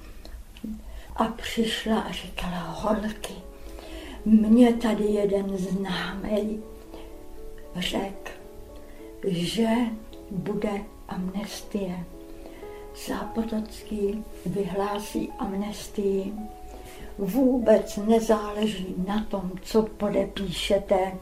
a 1.17 1.25
přišla 1.25 2.01
a 2.01 2.13
říkala, 2.13 2.59
holky, 2.59 3.35
mě 4.25 4.73
tady 4.73 5.05
jeden 5.05 5.57
známý 5.57 6.63
řekl, 7.77 8.31
že 9.25 9.69
bude 10.31 10.71
amnestie. 11.09 12.05
Zápotocký 13.07 14.25
vyhlásí 14.47 15.33
amnestii. 15.39 16.33
Vůbec 17.19 17.97
nezáleží 17.97 18.95
na 19.07 19.25
tom, 19.25 19.53
co 19.63 19.83
podepíšete. 19.83 21.13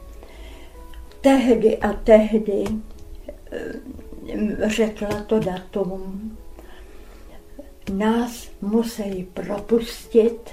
Tehdy 1.21 1.77
a 1.77 1.93
tehdy 1.93 2.63
eh, 3.51 4.69
řekla 4.69 5.23
to 5.23 5.39
datum. 5.39 6.37
Nás 7.93 8.49
musí 8.61 9.23
propustit 9.33 10.49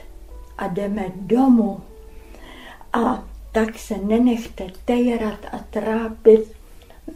a 0.59 0.69
jdeme 0.69 1.13
domů. 1.17 1.81
A 2.97 3.25
tak 3.53 3.79
se 3.79 3.97
nenechte 3.99 4.67
tejrat 4.85 5.39
a 5.53 5.59
trápit, 5.59 6.53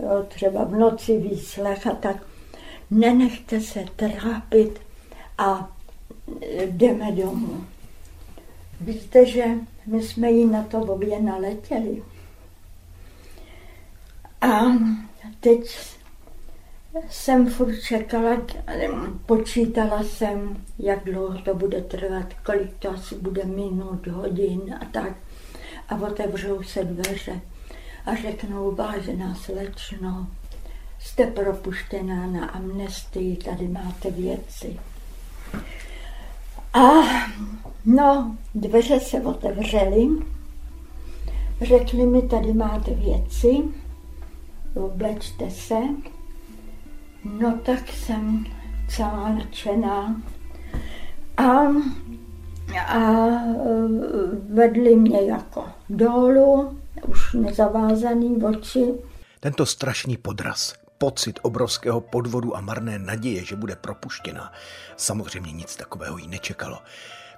jo, 0.03 0.25
třeba 0.29 0.65
v 0.65 0.73
noci 0.73 1.19
výslech 1.19 1.87
a 1.87 1.95
tak 1.95 2.17
nenechte 2.91 3.61
se 3.61 3.85
trápit 3.97 4.81
a 5.39 5.71
jdeme 6.67 7.13
domů. 7.13 7.65
Víte, 8.81 9.27
že 9.27 9.45
my 9.87 10.03
jsme 10.03 10.31
jí 10.31 10.47
na 10.47 10.63
to 10.63 10.79
obě 10.79 11.21
naletěli. 11.21 12.03
A 14.41 14.61
teď 15.41 15.79
jsem 17.11 17.51
furt 17.51 17.81
čekala, 17.81 18.37
počítala 19.27 20.03
jsem, 20.03 20.65
jak 20.79 21.05
dlouho 21.05 21.39
to 21.39 21.55
bude 21.55 21.81
trvat, 21.81 22.27
kolik 22.47 22.79
to 22.79 22.91
asi 22.91 23.15
bude 23.15 23.45
minut, 23.45 24.07
hodin 24.07 24.79
a 24.81 24.85
tak. 24.85 25.13
A 25.91 25.95
otevřou 25.95 26.63
se 26.63 26.85
dveře 26.85 27.41
a 28.07 28.15
řeknou, 28.15 28.75
vážená 28.75 29.35
slečno, 29.35 30.27
jste 30.99 31.27
propuštená 31.27 32.27
na 32.27 32.47
amnestii, 32.47 33.37
tady 33.37 33.69
máte 33.69 34.11
věci. 34.11 34.79
A 36.73 36.91
no, 37.85 38.37
dveře 38.55 39.01
se 39.01 39.21
otevřely, 39.21 40.09
řekli 41.63 42.07
mi, 42.07 42.23
tady 42.23 42.53
máte 42.53 42.95
věci, 42.95 43.63
oblečte 44.75 45.51
se. 45.51 45.79
No 47.25 47.59
tak 47.59 47.89
jsem 47.89 48.47
celá 48.89 49.29
nadšená. 49.29 50.23
A, 51.37 51.43
a 52.79 53.17
vedli 54.49 54.97
mě 54.97 55.23
jako 55.23 55.65
dolů, 55.91 56.81
už 57.07 57.33
nezavázaný 57.33 58.43
oči. 58.43 58.95
Tento 59.41 59.67
strašný 59.67 60.17
podraz, 60.17 60.75
pocit 60.99 61.39
obrovského 61.43 62.01
podvodu 62.01 62.57
a 62.57 62.61
marné 62.61 62.99
naděje, 62.99 63.45
že 63.45 63.57
bude 63.57 63.77
propuštěna, 63.77 64.53
samozřejmě 64.97 65.53
nic 65.53 65.77
takového 65.77 66.19
jí 66.19 66.29
nečekalo. 66.29 66.79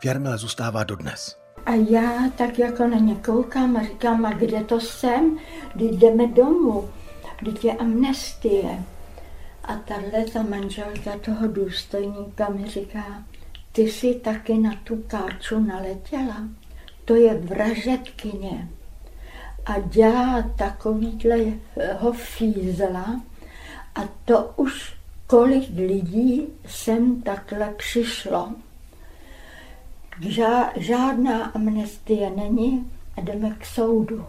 V 0.01 0.05
Jarmile 0.05 0.39
zůstává 0.39 0.85
dodnes. 0.85 1.37
A 1.67 1.75
já 1.75 2.31
tak 2.37 2.59
jako 2.59 2.89
na 2.89 2.99
ně 2.99 3.15
koukám 3.15 3.77
a 3.77 3.83
říkám, 3.83 4.27
a 4.27 4.33
kde 4.33 4.65
to 4.65 4.81
jsem? 4.81 5.39
Kdy 5.75 5.85
jdeme 5.85 6.27
domů? 6.27 6.89
Kdy 7.41 7.69
je 7.69 7.75
amnestie. 7.75 8.85
A 9.65 9.77
tahle 9.77 10.25
ta 10.33 10.43
manželka 10.43 11.19
toho 11.25 11.47
důstojníka 11.49 12.49
mi 12.49 12.67
říká, 12.67 13.05
ty 13.73 13.83
jsi 13.83 14.15
taky 14.15 14.59
na 14.59 14.75
tu 14.85 14.97
káču 15.07 15.61
naletěla. 15.61 16.49
To 17.05 17.15
je 17.15 17.35
vražetkyně. 17.35 18.69
A 19.67 19.79
dělá 19.81 20.43
takovýhle 20.43 21.39
ho 21.99 22.13
fízla 22.13 23.21
a 23.95 24.01
to 24.25 24.53
už 24.57 24.97
kolik 25.27 25.71
lidí 25.77 26.47
sem 26.67 27.23
takhle 27.23 27.75
přišlo. 27.77 28.49
Žádná 30.77 31.45
amnestie 31.45 32.31
není 32.31 32.91
a 33.17 33.21
jdeme 33.21 33.51
k 33.51 33.67
soudu. 33.67 34.25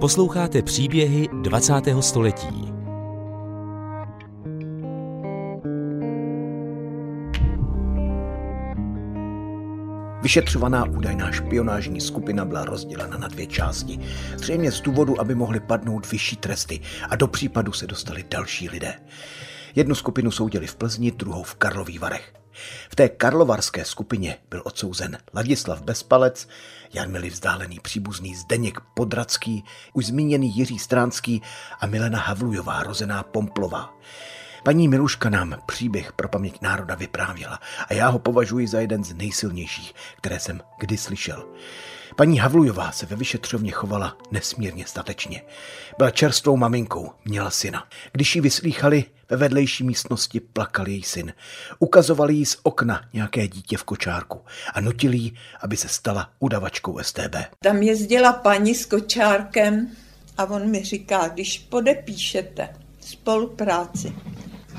Posloucháte 0.00 0.62
příběhy 0.62 1.28
20. 1.42 1.74
století. 2.00 2.75
Vyšetřovaná 10.26 10.84
údajná 10.84 11.32
špionážní 11.32 12.00
skupina 12.00 12.44
byla 12.44 12.64
rozdělena 12.64 13.18
na 13.18 13.28
dvě 13.28 13.46
části. 13.46 13.98
Zřejmě 14.36 14.72
z 14.72 14.80
důvodu, 14.80 15.20
aby 15.20 15.34
mohly 15.34 15.60
padnout 15.60 16.10
vyšší 16.10 16.36
tresty 16.36 16.80
a 17.10 17.16
do 17.16 17.28
případu 17.28 17.72
se 17.72 17.86
dostali 17.86 18.24
další 18.30 18.68
lidé. 18.68 18.94
Jednu 19.74 19.94
skupinu 19.94 20.30
soudili 20.30 20.66
v 20.66 20.76
Plzni, 20.76 21.10
druhou 21.10 21.42
v 21.42 21.54
Karlových 21.54 22.00
Varech. 22.00 22.32
V 22.90 22.96
té 22.96 23.08
karlovarské 23.08 23.84
skupině 23.84 24.36
byl 24.50 24.62
odsouzen 24.64 25.18
Ladislav 25.34 25.82
Bezpalec, 25.82 26.48
Jarmili 26.94 27.30
vzdálený 27.30 27.80
příbuzný 27.80 28.34
Zdeněk 28.34 28.80
Podracký, 28.94 29.64
už 29.92 30.06
zmíněný 30.06 30.56
Jiří 30.56 30.78
Stránský 30.78 31.42
a 31.80 31.86
Milena 31.86 32.18
Havlujová, 32.18 32.82
rozená 32.82 33.22
Pomplová. 33.22 33.94
Paní 34.66 34.88
Miluška 34.88 35.30
nám 35.30 35.56
příběh 35.66 36.12
pro 36.12 36.28
paměť 36.28 36.60
národa 36.62 36.94
vyprávěla 36.94 37.60
a 37.88 37.94
já 37.94 38.08
ho 38.08 38.18
považuji 38.18 38.68
za 38.68 38.80
jeden 38.80 39.04
z 39.04 39.14
nejsilnějších, 39.14 39.94
které 40.16 40.40
jsem 40.40 40.60
kdy 40.78 40.96
slyšel. 40.96 41.48
Paní 42.16 42.38
Havlujová 42.38 42.92
se 42.92 43.06
ve 43.06 43.16
vyšetřovně 43.16 43.72
chovala 43.72 44.16
nesmírně 44.30 44.86
statečně. 44.86 45.42
Byla 45.98 46.10
čerstvou 46.10 46.56
maminkou, 46.56 47.12
měla 47.24 47.50
syna. 47.50 47.86
Když 48.12 48.36
ji 48.36 48.40
vyslýchali, 48.40 49.04
ve 49.30 49.36
vedlejší 49.36 49.84
místnosti 49.84 50.40
plakal 50.40 50.88
její 50.88 51.02
syn. 51.02 51.32
Ukazovali 51.78 52.34
jí 52.34 52.46
z 52.46 52.56
okna 52.62 53.04
nějaké 53.12 53.48
dítě 53.48 53.76
v 53.76 53.84
kočárku 53.84 54.40
a 54.74 54.80
nutili 54.80 55.16
jí, 55.16 55.34
aby 55.60 55.76
se 55.76 55.88
stala 55.88 56.30
udavačkou 56.38 56.98
STB. 57.02 57.36
Tam 57.62 57.76
jezdila 57.76 58.32
paní 58.32 58.74
s 58.74 58.86
kočárkem 58.86 59.88
a 60.38 60.44
on 60.44 60.70
mi 60.70 60.84
říká, 60.84 61.28
když 61.28 61.58
podepíšete 61.58 62.68
spolupráci, 63.00 64.12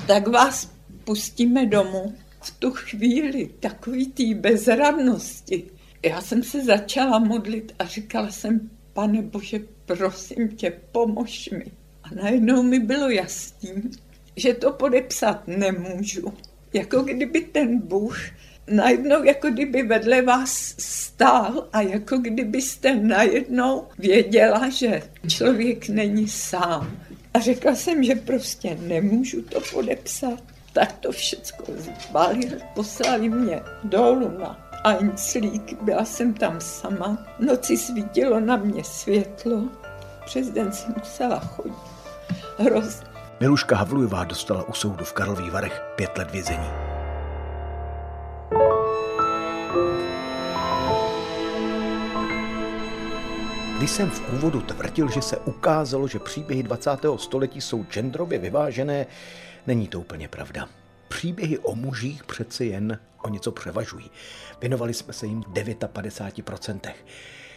tak 0.08 0.28
vás 0.28 0.72
pustíme 1.04 1.66
domů. 1.66 2.14
V 2.40 2.50
tu 2.58 2.70
chvíli 2.70 3.50
takový 3.60 4.06
té 4.06 4.34
bezradnosti. 4.34 5.64
Já 6.02 6.20
jsem 6.20 6.42
se 6.42 6.64
začala 6.64 7.18
modlit 7.18 7.74
a 7.78 7.84
říkala 7.84 8.30
jsem, 8.30 8.70
pane 8.92 9.22
Bože, 9.22 9.60
prosím 9.86 10.48
tě, 10.48 10.72
pomož 10.92 11.50
mi. 11.50 11.66
A 12.02 12.14
najednou 12.22 12.62
mi 12.62 12.78
bylo 12.78 13.10
jasný, 13.10 13.90
že 14.36 14.54
to 14.54 14.72
podepsat 14.72 15.48
nemůžu. 15.48 16.32
Jako 16.72 17.02
kdyby 17.02 17.40
ten 17.40 17.78
Bůh 17.78 18.18
najednou 18.70 19.24
jako 19.24 19.50
kdyby 19.50 19.82
vedle 19.82 20.22
vás 20.22 20.74
stál 20.78 21.68
a 21.72 21.80
jako 21.80 22.16
kdybyste 22.16 22.94
najednou 22.94 23.84
věděla, 23.98 24.68
že 24.68 25.02
člověk 25.28 25.88
není 25.88 26.28
sám. 26.28 26.96
A 27.38 27.40
řekla 27.40 27.74
jsem, 27.74 28.04
že 28.04 28.14
prostě 28.14 28.74
nemůžu 28.80 29.42
to 29.42 29.60
podepsat. 29.72 30.38
Tak 30.72 30.92
to 30.92 31.12
všecko 31.12 31.64
zbalil, 31.76 32.58
poslali 32.74 33.28
mě 33.28 33.60
dolů 33.84 34.38
na 34.38 34.70
Einslík, 34.84 35.82
byla 35.82 36.04
jsem 36.04 36.34
tam 36.34 36.60
sama. 36.60 37.26
Noci 37.38 37.76
svítilo 37.76 38.40
na 38.40 38.56
mě 38.56 38.84
světlo, 38.84 39.68
přes 40.24 40.50
den 40.50 40.72
jsem 40.72 40.94
musela 40.98 41.40
chodit. 41.40 41.74
Hrozně. 42.58 43.06
Miluška 43.40 43.76
Havlujová 43.76 44.24
dostala 44.24 44.68
u 44.68 44.72
soudu 44.72 45.04
v 45.04 45.12
Karlových 45.12 45.52
Varech 45.52 45.82
pět 45.96 46.18
let 46.18 46.30
vězení. 46.30 46.87
Když 53.78 53.90
jsem 53.90 54.10
v 54.10 54.32
úvodu 54.32 54.60
tvrdil, 54.60 55.10
že 55.10 55.22
se 55.22 55.36
ukázalo, 55.36 56.08
že 56.08 56.18
příběhy 56.18 56.62
20. 56.62 56.90
století 57.16 57.60
jsou 57.60 57.82
genderově 57.82 58.38
vyvážené, 58.38 59.06
není 59.66 59.88
to 59.88 60.00
úplně 60.00 60.28
pravda. 60.28 60.68
Příběhy 61.08 61.58
o 61.58 61.74
mužích 61.74 62.24
přece 62.24 62.64
jen 62.64 62.98
o 63.22 63.28
něco 63.28 63.52
převažují. 63.52 64.10
Věnovali 64.60 64.94
jsme 64.94 65.12
se 65.12 65.26
jim 65.26 65.40
v 65.40 65.52
59%. 65.52 66.80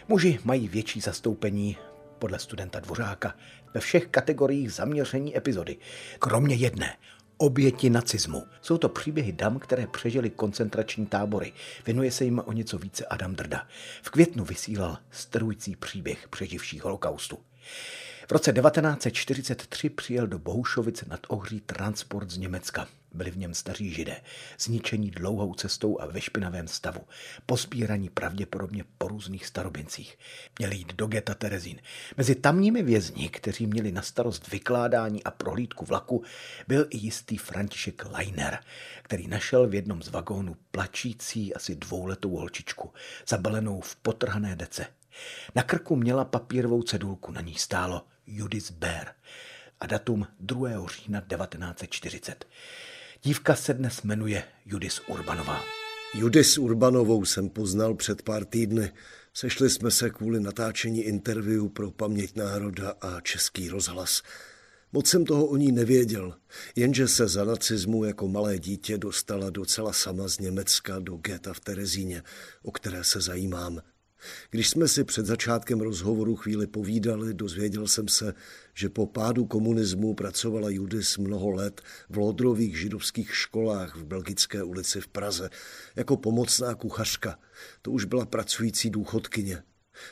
Muži 0.08 0.38
mají 0.44 0.68
větší 0.68 1.00
zastoupení 1.00 1.76
podle 2.18 2.38
studenta 2.38 2.80
Dvořáka 2.80 3.34
ve 3.74 3.80
všech 3.80 4.06
kategoriích 4.06 4.72
zaměření 4.72 5.36
epizody, 5.36 5.76
kromě 6.18 6.54
jedné, 6.54 6.96
oběti 7.42 7.90
nacismu. 7.90 8.46
Jsou 8.62 8.78
to 8.78 8.88
příběhy 8.88 9.32
dam, 9.32 9.58
které 9.58 9.86
přežily 9.86 10.30
koncentrační 10.30 11.06
tábory. 11.06 11.52
Věnuje 11.86 12.10
se 12.10 12.24
jim 12.24 12.42
o 12.44 12.52
něco 12.52 12.78
více 12.78 13.04
Adam 13.04 13.34
Drda. 13.34 13.66
V 14.02 14.10
květnu 14.10 14.44
vysílal 14.44 14.98
strhující 15.10 15.76
příběh 15.76 16.28
přeživších 16.28 16.82
holokaustu. 16.84 17.38
V 18.32 18.34
roce 18.34 18.52
1943 18.52 19.90
přijel 19.90 20.26
do 20.26 20.38
Bohušovice 20.38 21.06
nad 21.08 21.20
Ohří 21.28 21.60
transport 21.60 22.30
z 22.30 22.38
Německa. 22.38 22.88
Byli 23.14 23.30
v 23.30 23.36
něm 23.36 23.54
staří 23.54 23.90
židé, 23.90 24.20
zničení 24.58 25.10
dlouhou 25.10 25.54
cestou 25.54 26.00
a 26.00 26.06
ve 26.06 26.20
špinavém 26.20 26.68
stavu, 26.68 27.00
pospíraní 27.46 28.08
pravděpodobně 28.08 28.84
po 28.98 29.08
různých 29.08 29.46
starobincích. 29.46 30.18
Měli 30.58 30.76
jít 30.76 30.94
do 30.94 31.06
geta 31.06 31.34
Terezín. 31.34 31.78
Mezi 32.16 32.34
tamními 32.34 32.82
vězni, 32.82 33.28
kteří 33.28 33.66
měli 33.66 33.92
na 33.92 34.02
starost 34.02 34.48
vykládání 34.48 35.24
a 35.24 35.30
prohlídku 35.30 35.84
vlaku, 35.84 36.22
byl 36.68 36.86
i 36.90 36.96
jistý 36.96 37.36
František 37.36 38.04
Leiner, 38.12 38.58
který 39.02 39.28
našel 39.28 39.68
v 39.68 39.74
jednom 39.74 40.02
z 40.02 40.08
vagónů 40.08 40.56
plačící 40.70 41.54
asi 41.54 41.74
dvouletou 41.74 42.36
holčičku, 42.36 42.92
zabalenou 43.28 43.80
v 43.80 43.96
potrhané 43.96 44.56
dece. 44.56 44.86
Na 45.54 45.62
krku 45.62 45.96
měla 45.96 46.24
papírovou 46.24 46.82
cedulku, 46.82 47.32
na 47.32 47.40
ní 47.40 47.54
stálo 47.54 48.02
Judis 48.26 48.70
Bear 48.70 49.14
a 49.80 49.86
datum 49.86 50.26
2. 50.40 50.68
října 50.88 51.20
1940. 51.20 52.44
Dívka 53.22 53.54
se 53.54 53.74
dnes 53.74 54.02
jmenuje 54.02 54.44
Judis 54.66 55.00
Urbanová. 55.08 55.60
Judis 56.14 56.58
Urbanovou 56.58 57.24
jsem 57.24 57.48
poznal 57.48 57.94
před 57.94 58.22
pár 58.22 58.44
týdny. 58.44 58.92
Sešli 59.34 59.70
jsme 59.70 59.90
se 59.90 60.10
kvůli 60.10 60.40
natáčení 60.40 61.02
interview 61.02 61.68
pro 61.68 61.90
Paměť 61.90 62.36
národa 62.36 62.94
a 63.00 63.20
Český 63.20 63.68
rozhlas. 63.68 64.22
Moc 64.92 65.08
jsem 65.08 65.24
toho 65.24 65.46
o 65.46 65.56
ní 65.56 65.72
nevěděl, 65.72 66.34
jenže 66.76 67.08
se 67.08 67.28
za 67.28 67.44
nacismu 67.44 68.04
jako 68.04 68.28
malé 68.28 68.58
dítě 68.58 68.98
dostala 68.98 69.50
docela 69.50 69.92
sama 69.92 70.28
z 70.28 70.38
Německa 70.38 70.98
do 70.98 71.16
geta 71.16 71.52
v 71.52 71.60
Terezíně, 71.60 72.22
o 72.62 72.72
které 72.72 73.04
se 73.04 73.20
zajímám. 73.20 73.82
Když 74.50 74.68
jsme 74.68 74.88
si 74.88 75.04
před 75.04 75.26
začátkem 75.26 75.80
rozhovoru 75.80 76.36
chvíli 76.36 76.66
povídali, 76.66 77.34
dozvěděl 77.34 77.88
jsem 77.88 78.08
se, 78.08 78.34
že 78.74 78.88
po 78.88 79.06
pádu 79.06 79.46
komunismu 79.46 80.14
pracovala 80.14 80.70
Judis 80.70 81.18
mnoho 81.18 81.50
let 81.50 81.80
v 82.08 82.16
lodrových 82.16 82.78
židovských 82.78 83.36
školách 83.36 83.96
v 83.96 84.04
Belgické 84.04 84.62
ulici 84.62 85.00
v 85.00 85.08
Praze 85.08 85.50
jako 85.96 86.16
pomocná 86.16 86.74
kuchařka. 86.74 87.38
To 87.82 87.90
už 87.90 88.04
byla 88.04 88.26
pracující 88.26 88.90
důchodkyně. 88.90 89.62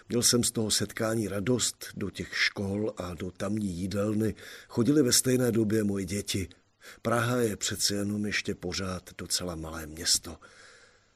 Měl 0.08 0.22
jsem 0.22 0.44
z 0.44 0.50
toho 0.50 0.70
setkání 0.70 1.28
radost, 1.28 1.86
do 1.96 2.10
těch 2.10 2.36
škol 2.36 2.94
a 2.96 3.14
do 3.14 3.30
tamní 3.30 3.72
jídelny 3.72 4.34
chodili 4.68 5.02
ve 5.02 5.12
stejné 5.12 5.52
době 5.52 5.84
moje 5.84 6.04
děti. 6.04 6.48
Praha 7.02 7.36
je 7.36 7.56
přece 7.56 7.94
jenom 7.94 8.26
ještě 8.26 8.54
pořád 8.54 9.10
docela 9.18 9.54
malé 9.54 9.86
město. 9.86 10.36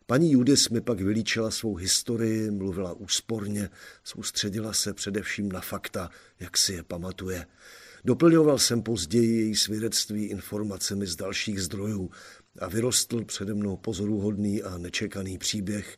Paní 0.06 0.32
Judis 0.32 0.68
mi 0.68 0.80
pak 0.80 1.00
vylíčila 1.00 1.50
svou 1.50 1.74
historii, 1.74 2.50
mluvila 2.50 2.92
úsporně, 2.92 3.70
soustředila 4.04 4.72
se 4.72 4.94
především 4.94 5.52
na 5.52 5.60
fakta, 5.60 6.10
jak 6.40 6.56
si 6.56 6.72
je 6.72 6.82
pamatuje. 6.82 7.46
Doplňoval 8.04 8.58
jsem 8.58 8.82
později 8.82 9.40
její 9.40 9.56
svědectví 9.56 10.24
informacemi 10.24 11.06
z 11.06 11.16
dalších 11.16 11.62
zdrojů 11.62 12.10
a 12.58 12.68
vyrostl 12.68 13.24
přede 13.24 13.54
mnou 13.54 13.76
pozoruhodný 13.76 14.62
a 14.62 14.78
nečekaný 14.78 15.38
příběh. 15.38 15.96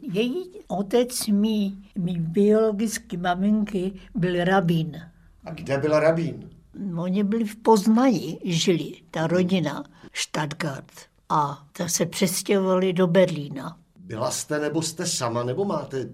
Její 0.01 0.51
otec 0.67 1.27
mý, 1.27 1.89
mý 1.95 2.19
biologický 2.19 3.17
maminky 3.17 3.99
byl 4.15 4.43
rabín. 4.43 5.01
A 5.45 5.51
kde 5.53 5.77
byl 5.77 5.99
rabín? 5.99 6.49
Oni 6.97 7.23
byli 7.23 7.45
v 7.45 7.55
Poznaji, 7.55 8.37
žili, 8.43 8.91
ta 9.11 9.27
rodina 9.27 9.83
Stadgard. 10.13 10.91
A 11.29 11.67
tak 11.71 11.89
se 11.89 12.05
přestěhovali 12.05 12.93
do 12.93 13.07
Berlína. 13.07 13.77
Byla 14.07 14.31
jste 14.31 14.59
nebo 14.59 14.81
jste 14.81 15.05
sama, 15.05 15.43
nebo 15.43 15.65
máte 15.65 16.09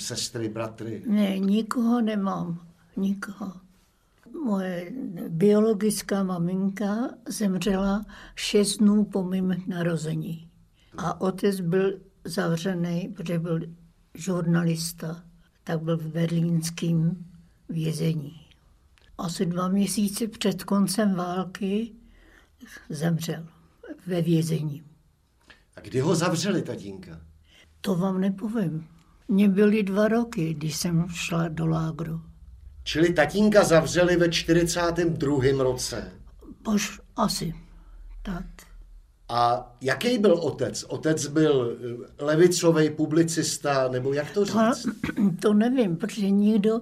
sestry, 0.00 0.48
bratry? 0.48 1.02
Ne, 1.06 1.38
nikoho 1.38 2.00
nemám. 2.00 2.66
Nikoho. 2.96 3.52
Moje 4.44 4.92
biologická 5.28 6.22
maminka 6.22 7.08
zemřela 7.28 8.06
šest 8.34 8.76
dnů 8.76 9.04
po 9.04 9.22
mém 9.22 9.62
narození. 9.66 10.48
A 10.96 11.20
otec 11.20 11.60
byl 11.60 12.00
zavřený, 12.24 13.08
protože 13.16 13.38
byl 13.38 13.60
žurnalista, 14.14 15.22
tak 15.64 15.82
byl 15.82 15.98
v 15.98 16.06
berlínském 16.06 17.24
vězení. 17.68 18.40
Asi 19.18 19.46
dva 19.46 19.68
měsíce 19.68 20.28
před 20.28 20.64
koncem 20.64 21.14
války 21.14 21.92
zemřel 22.88 23.46
ve 24.06 24.22
vězení. 24.22 24.82
A 25.76 25.80
kdy 25.80 26.00
ho 26.00 26.14
zavřeli, 26.14 26.62
tatínka? 26.62 27.27
To 27.80 27.94
vám 27.94 28.20
nepovím. 28.20 28.86
Mně 29.28 29.48
byly 29.48 29.82
dva 29.82 30.08
roky, 30.08 30.54
když 30.54 30.76
jsem 30.76 31.08
šla 31.08 31.48
do 31.48 31.66
lágru. 31.66 32.20
Čili 32.84 33.12
tatínka 33.12 33.64
zavřeli 33.64 34.16
ve 34.16 34.28
42. 34.30 35.62
roce? 35.62 36.12
Bož, 36.64 37.00
asi. 37.16 37.54
Tak. 38.22 38.44
A 39.28 39.72
jaký 39.80 40.18
byl 40.18 40.34
otec? 40.34 40.84
Otec 40.88 41.26
byl 41.26 41.78
levicový 42.18 42.90
publicista, 42.90 43.88
nebo 43.88 44.12
jak 44.12 44.30
to 44.30 44.44
říct? 44.44 44.54
To, 44.54 45.30
to 45.42 45.54
nevím, 45.54 45.96
protože 45.96 46.30
nikdo, 46.30 46.80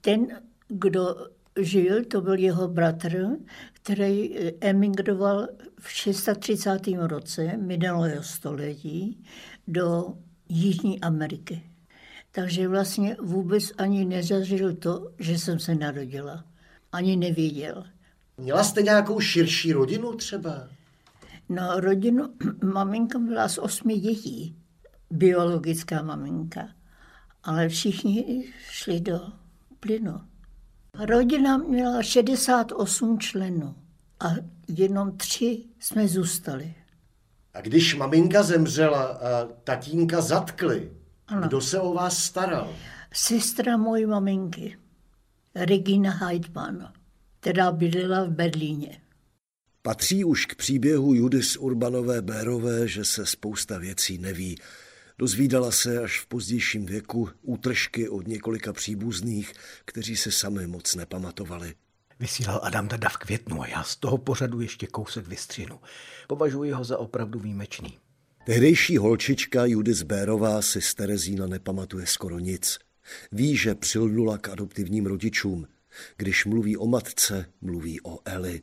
ten, 0.00 0.26
kdo 0.68 1.16
žil, 1.60 2.04
to 2.04 2.20
byl 2.20 2.34
jeho 2.34 2.68
bratr, 2.68 3.26
který 3.72 4.34
emigroval 4.60 5.48
v 5.80 5.90
630. 5.90 6.80
roce 6.98 7.56
minulého 7.56 8.22
století 8.22 9.24
do 9.72 10.14
Jižní 10.48 11.00
Ameriky. 11.00 11.62
Takže 12.32 12.68
vlastně 12.68 13.16
vůbec 13.20 13.72
ani 13.78 14.04
nezažil 14.04 14.74
to, 14.74 15.12
že 15.18 15.38
jsem 15.38 15.58
se 15.58 15.74
narodila. 15.74 16.44
Ani 16.92 17.16
nevěděl. 17.16 17.84
Měla 18.38 18.64
jste 18.64 18.82
nějakou 18.82 19.20
širší 19.20 19.72
rodinu 19.72 20.16
třeba? 20.16 20.68
No, 21.48 21.80
rodinu, 21.80 22.34
maminka 22.72 23.18
byla 23.18 23.48
z 23.48 23.58
osmi 23.58 23.98
dětí, 23.98 24.56
biologická 25.10 26.02
maminka. 26.02 26.68
Ale 27.44 27.68
všichni 27.68 28.44
šli 28.70 29.00
do 29.00 29.20
plynu. 29.80 30.20
Rodina 30.98 31.56
měla 31.56 32.02
68 32.02 33.18
členů 33.18 33.74
a 34.20 34.28
jenom 34.68 35.16
tři 35.16 35.64
jsme 35.78 36.08
zůstali. 36.08 36.74
A 37.54 37.60
když 37.60 37.94
maminka 37.94 38.42
zemřela 38.42 39.02
a 39.02 39.48
tatínka 39.64 40.20
zatkli, 40.20 40.92
ano. 41.26 41.48
kdo 41.48 41.60
se 41.60 41.80
o 41.80 41.94
vás 41.94 42.24
staral? 42.24 42.76
Sestra 43.12 43.76
mojí 43.76 44.06
maminky, 44.06 44.78
Regina 45.54 46.10
Heidmann, 46.10 46.92
která 47.40 47.72
bydlela 47.72 48.24
v 48.24 48.30
Berlíně. 48.30 49.00
Patří 49.82 50.24
už 50.24 50.46
k 50.46 50.54
příběhu 50.54 51.14
Judis 51.14 51.56
Urbanové 51.56 52.22
Bérové, 52.22 52.88
že 52.88 53.04
se 53.04 53.26
spousta 53.26 53.78
věcí 53.78 54.18
neví. 54.18 54.58
Dozvídala 55.18 55.70
se 55.70 55.98
až 55.98 56.20
v 56.20 56.26
pozdějším 56.26 56.86
věku 56.86 57.28
útržky 57.42 58.08
od 58.08 58.28
několika 58.28 58.72
příbuzných, 58.72 59.52
kteří 59.84 60.16
se 60.16 60.30
sami 60.30 60.66
moc 60.66 60.94
nepamatovali. 60.94 61.74
Vysílal 62.22 62.60
Adam 62.62 62.88
Dada 62.88 63.08
v 63.08 63.16
květnu 63.16 63.62
a 63.62 63.66
já 63.66 63.82
z 63.82 63.96
toho 63.96 64.18
pořadu 64.18 64.60
ještě 64.60 64.86
kousek 64.86 65.26
vystřinu. 65.26 65.80
Považuji 66.28 66.70
ho 66.70 66.84
za 66.84 66.98
opravdu 66.98 67.38
výjimečný. 67.38 67.98
Tehdejší 68.46 68.96
holčička 68.96 69.64
Judis 69.64 70.02
Bérová 70.02 70.62
si 70.62 70.80
z 70.80 70.94
Terezína 70.94 71.46
nepamatuje 71.46 72.06
skoro 72.06 72.38
nic. 72.38 72.78
Ví, 73.32 73.56
že 73.56 73.74
přilnula 73.74 74.38
k 74.38 74.48
adoptivním 74.48 75.06
rodičům. 75.06 75.66
Když 76.16 76.44
mluví 76.44 76.76
o 76.76 76.86
matce, 76.86 77.46
mluví 77.60 78.00
o 78.00 78.18
Eli. 78.24 78.62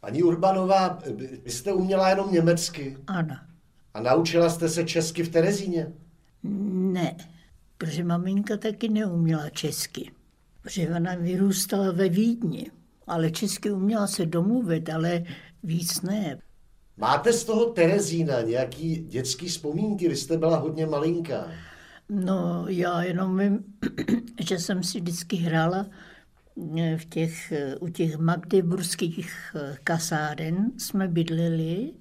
Paní 0.00 0.22
Urbanová, 0.22 0.98
vy 1.44 1.50
jste 1.50 1.72
uměla 1.72 2.08
jenom 2.08 2.32
německy? 2.32 2.96
Ano. 3.06 3.36
A 3.94 4.00
naučila 4.00 4.50
jste 4.50 4.68
se 4.68 4.84
česky 4.84 5.22
v 5.22 5.28
Terezíně? 5.28 5.92
Ne, 6.42 7.16
protože 7.78 8.04
maminka 8.04 8.56
taky 8.56 8.88
neuměla 8.88 9.50
česky. 9.50 10.10
Protože 10.62 10.88
ona 10.88 11.14
vyrůstala 11.14 11.92
ve 11.92 12.08
Vídni, 12.08 12.70
ale 13.06 13.30
česky 13.30 13.70
uměla 13.70 14.06
se 14.06 14.26
domluvit, 14.26 14.90
ale 14.90 15.22
víc 15.62 16.02
ne. 16.02 16.38
Máte 16.96 17.32
z 17.32 17.44
toho 17.44 17.66
Terezína 17.66 18.42
nějaký 18.42 18.96
dětský 18.96 19.48
vzpomínky? 19.48 20.08
Vy 20.08 20.16
jste 20.16 20.38
byla 20.38 20.56
hodně 20.56 20.86
malinká. 20.86 21.50
No, 22.08 22.64
já 22.68 23.02
jenom 23.02 23.38
vím, 23.38 23.64
že 24.48 24.58
jsem 24.58 24.82
si 24.82 25.00
vždycky 25.00 25.36
hrála 25.36 25.86
v 26.96 27.04
těch, 27.04 27.52
u 27.80 27.88
těch 27.88 28.16
magdeburských 28.16 29.56
kasáren 29.84 30.70
jsme 30.78 31.08
bydleli 31.08 31.92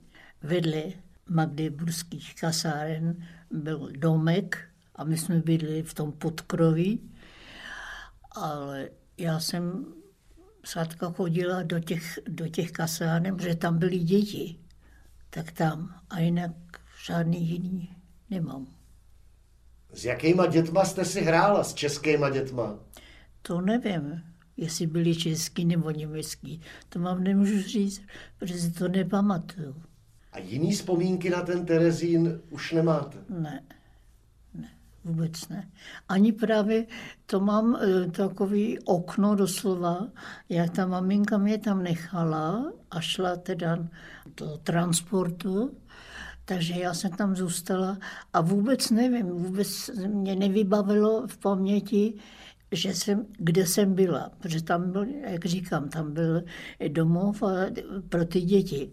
vedle 0.43 0.83
magdeburských 1.29 2.35
kasáren 2.35 3.25
byl 3.51 3.89
domek 3.97 4.57
a 4.95 5.03
my 5.03 5.17
jsme 5.17 5.39
bydleli 5.39 5.83
v 5.83 5.93
tom 5.93 6.11
podkroví, 6.11 7.11
ale 8.31 8.89
já 9.17 9.39
jsem 9.39 9.85
Sadka 10.65 11.11
chodila 11.11 11.63
do 11.63 11.79
těch, 11.79 12.19
do 12.27 12.47
těch 12.47 12.71
kasáren, 12.71 13.35
protože 13.35 13.55
tam 13.55 13.77
byly 13.77 13.99
děti. 13.99 14.59
Tak 15.29 15.51
tam. 15.51 16.01
A 16.09 16.19
jinak 16.19 16.51
žádný 17.05 17.49
jiný 17.49 17.95
nemám. 18.29 18.67
S 19.93 20.05
jakýma 20.05 20.45
dětma 20.45 20.85
jste 20.85 21.05
si 21.05 21.21
hrála? 21.21 21.63
S 21.63 21.73
českýma 21.73 22.29
dětma? 22.29 22.79
To 23.41 23.61
nevím, 23.61 24.23
jestli 24.57 24.87
byli 24.87 25.15
český 25.15 25.65
nebo 25.65 25.91
německý. 25.91 26.61
To 26.89 26.99
vám 26.99 27.23
nemůžu 27.23 27.61
říct, 27.61 28.01
protože 28.39 28.57
si 28.57 28.71
to 28.71 28.87
nepamatuju. 28.87 29.83
A 30.31 30.39
jiný 30.39 30.71
vzpomínky 30.71 31.29
na 31.29 31.41
ten 31.41 31.65
Terezín 31.65 32.41
už 32.49 32.71
nemáte? 32.71 33.17
Ne, 33.29 33.39
ne, 33.39 33.61
vůbec 35.05 35.49
ne. 35.49 35.69
Ani 36.09 36.31
právě 36.31 36.85
to 37.25 37.39
mám 37.39 37.75
e, 37.75 38.11
takový 38.11 38.79
okno 38.79 39.35
doslova, 39.35 40.07
jak 40.49 40.69
ta 40.69 40.85
maminka 40.87 41.37
mě 41.37 41.57
tam 41.57 41.83
nechala 41.83 42.71
a 42.91 43.01
šla 43.01 43.35
teda 43.35 43.77
do 44.37 44.57
transportu, 44.57 45.71
Takže 46.45 46.73
já 46.79 46.93
jsem 46.93 47.11
tam 47.11 47.35
zůstala 47.35 47.97
a 48.33 48.41
vůbec 48.41 48.91
nevím, 48.91 49.25
vůbec 49.25 49.89
mě 50.07 50.35
nevybavilo 50.35 51.27
v 51.27 51.37
paměti, 51.37 52.13
že 52.71 52.93
jsem, 52.93 53.25
kde 53.37 53.65
jsem 53.65 53.93
byla, 53.93 54.31
protože 54.37 54.63
tam 54.63 54.91
byl, 54.91 55.05
jak 55.05 55.45
říkám, 55.45 55.89
tam 55.89 56.13
byl 56.13 56.43
domov 56.87 57.43
a 57.43 57.51
pro 58.09 58.25
ty 58.25 58.41
děti. 58.41 58.91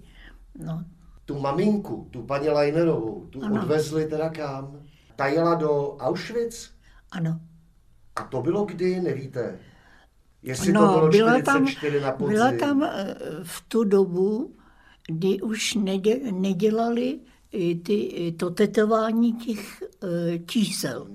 No. 0.59 0.85
Tu 1.25 1.38
maminku, 1.38 2.09
tu 2.11 2.22
paní 2.22 2.48
Lajnerovou, 2.48 3.27
tu 3.31 3.44
ano. 3.44 3.62
odvezli 3.62 4.07
teda 4.07 4.31
kam? 4.31 4.81
Ta 5.16 5.27
jela 5.27 5.55
do 5.55 5.96
Auschwitz? 5.96 6.70
Ano. 7.11 7.40
A 8.16 8.22
to 8.22 8.42
bylo 8.42 8.64
kdy, 8.64 9.01
nevíte? 9.01 9.59
Jestli 10.42 10.72
no, 10.72 10.81
to 10.81 10.92
bylo 10.92 11.11
byla 11.11 11.40
44 11.40 11.92
tam, 11.92 12.03
na 12.03 12.12
podzim. 12.12 12.35
Byla 12.35 12.53
tam 12.53 12.83
eh, 12.83 13.14
v 13.42 13.64
tu 13.68 13.85
dobu, 13.85 14.57
kdy 15.07 15.40
už 15.40 15.75
nedě, 15.75 16.33
nedělali 16.33 17.20
ty, 17.83 18.35
to 18.38 18.51
tetování 18.51 19.33
těch 19.33 19.83
eh, 19.83 20.38
čísel. 20.38 21.07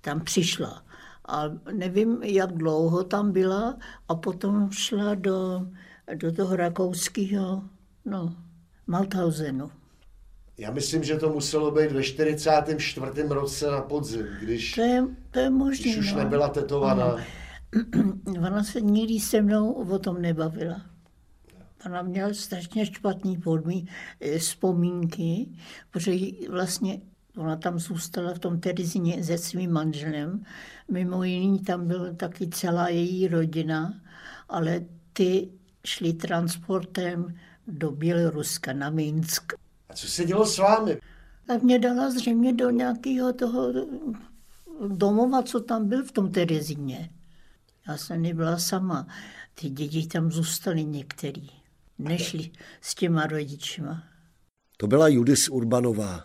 Tam 0.00 0.20
přišla. 0.20 0.82
A 1.28 1.44
nevím, 1.72 2.22
jak 2.22 2.52
dlouho 2.52 3.04
tam 3.04 3.32
byla 3.32 3.78
a 4.08 4.14
potom 4.14 4.70
šla 4.70 5.14
do, 5.14 5.66
do 6.14 6.32
toho 6.32 6.56
rakouského, 6.56 7.62
no, 8.04 8.34
Malthausenu. 8.86 9.70
Já 10.58 10.70
myslím, 10.70 11.04
že 11.04 11.16
to 11.16 11.30
muselo 11.30 11.70
být 11.70 11.92
ve 11.92 12.02
44. 12.02 13.06
roce 13.28 13.70
na 13.70 13.80
podzim, 13.80 14.26
když, 14.40 14.72
to 14.72 14.80
je, 14.80 15.04
to 15.30 15.38
je 15.38 15.50
možný, 15.50 15.84
když 15.84 15.98
už 15.98 16.12
no. 16.12 16.18
nebyla 16.18 16.48
tetovaná. 16.48 17.16
Ona 18.26 18.64
se 18.64 18.80
nikdy 18.80 19.20
se 19.20 19.42
mnou 19.42 19.72
o 19.72 19.98
tom 19.98 20.22
nebavila. 20.22 20.82
Ona 21.86 22.02
měla 22.02 22.34
strašně 22.34 22.86
špatný 22.86 23.36
podmí, 23.36 23.88
eh, 24.20 24.38
vzpomínky, 24.38 25.48
protože 25.90 26.12
vlastně 26.50 27.00
ona 27.36 27.56
tam 27.56 27.78
zůstala 27.78 28.34
v 28.34 28.38
tom 28.38 28.60
Terezině 28.60 29.24
se 29.24 29.38
svým 29.38 29.72
manželem. 29.72 30.44
Mimo 30.90 31.24
jiný 31.24 31.58
tam 31.58 31.88
byla 31.88 32.12
taky 32.12 32.48
celá 32.48 32.88
její 32.88 33.28
rodina, 33.28 34.00
ale 34.48 34.84
ty 35.12 35.48
šli 35.84 36.12
transportem 36.12 37.34
do 37.66 37.90
Běloruska 37.90 38.72
na 38.72 38.90
Minsk. 38.90 39.52
A 39.90 39.94
co 39.94 40.08
se 40.08 40.24
dělo 40.24 40.46
s 40.46 40.58
vámi? 40.58 40.98
Tak 41.46 41.62
mě 41.62 41.78
dala 41.78 42.10
zřejmě 42.10 42.52
do 42.52 42.70
nějakého 42.70 43.32
toho 43.32 43.72
domova, 44.88 45.42
co 45.42 45.60
tam 45.60 45.88
byl 45.88 46.04
v 46.04 46.12
tom 46.12 46.32
Terezíně. 46.32 47.10
Já 47.88 47.96
jsem 47.96 48.22
nebyla 48.22 48.58
sama. 48.58 49.06
Ty 49.54 49.68
děti 49.68 50.06
tam 50.06 50.30
zůstaly 50.30 50.84
některý. 50.84 51.48
Nešli 51.98 52.50
s 52.80 52.94
těma 52.94 53.26
rodičima. 53.26 54.02
To 54.76 54.86
byla 54.86 55.08
Judis 55.08 55.48
Urbanová. 55.48 56.24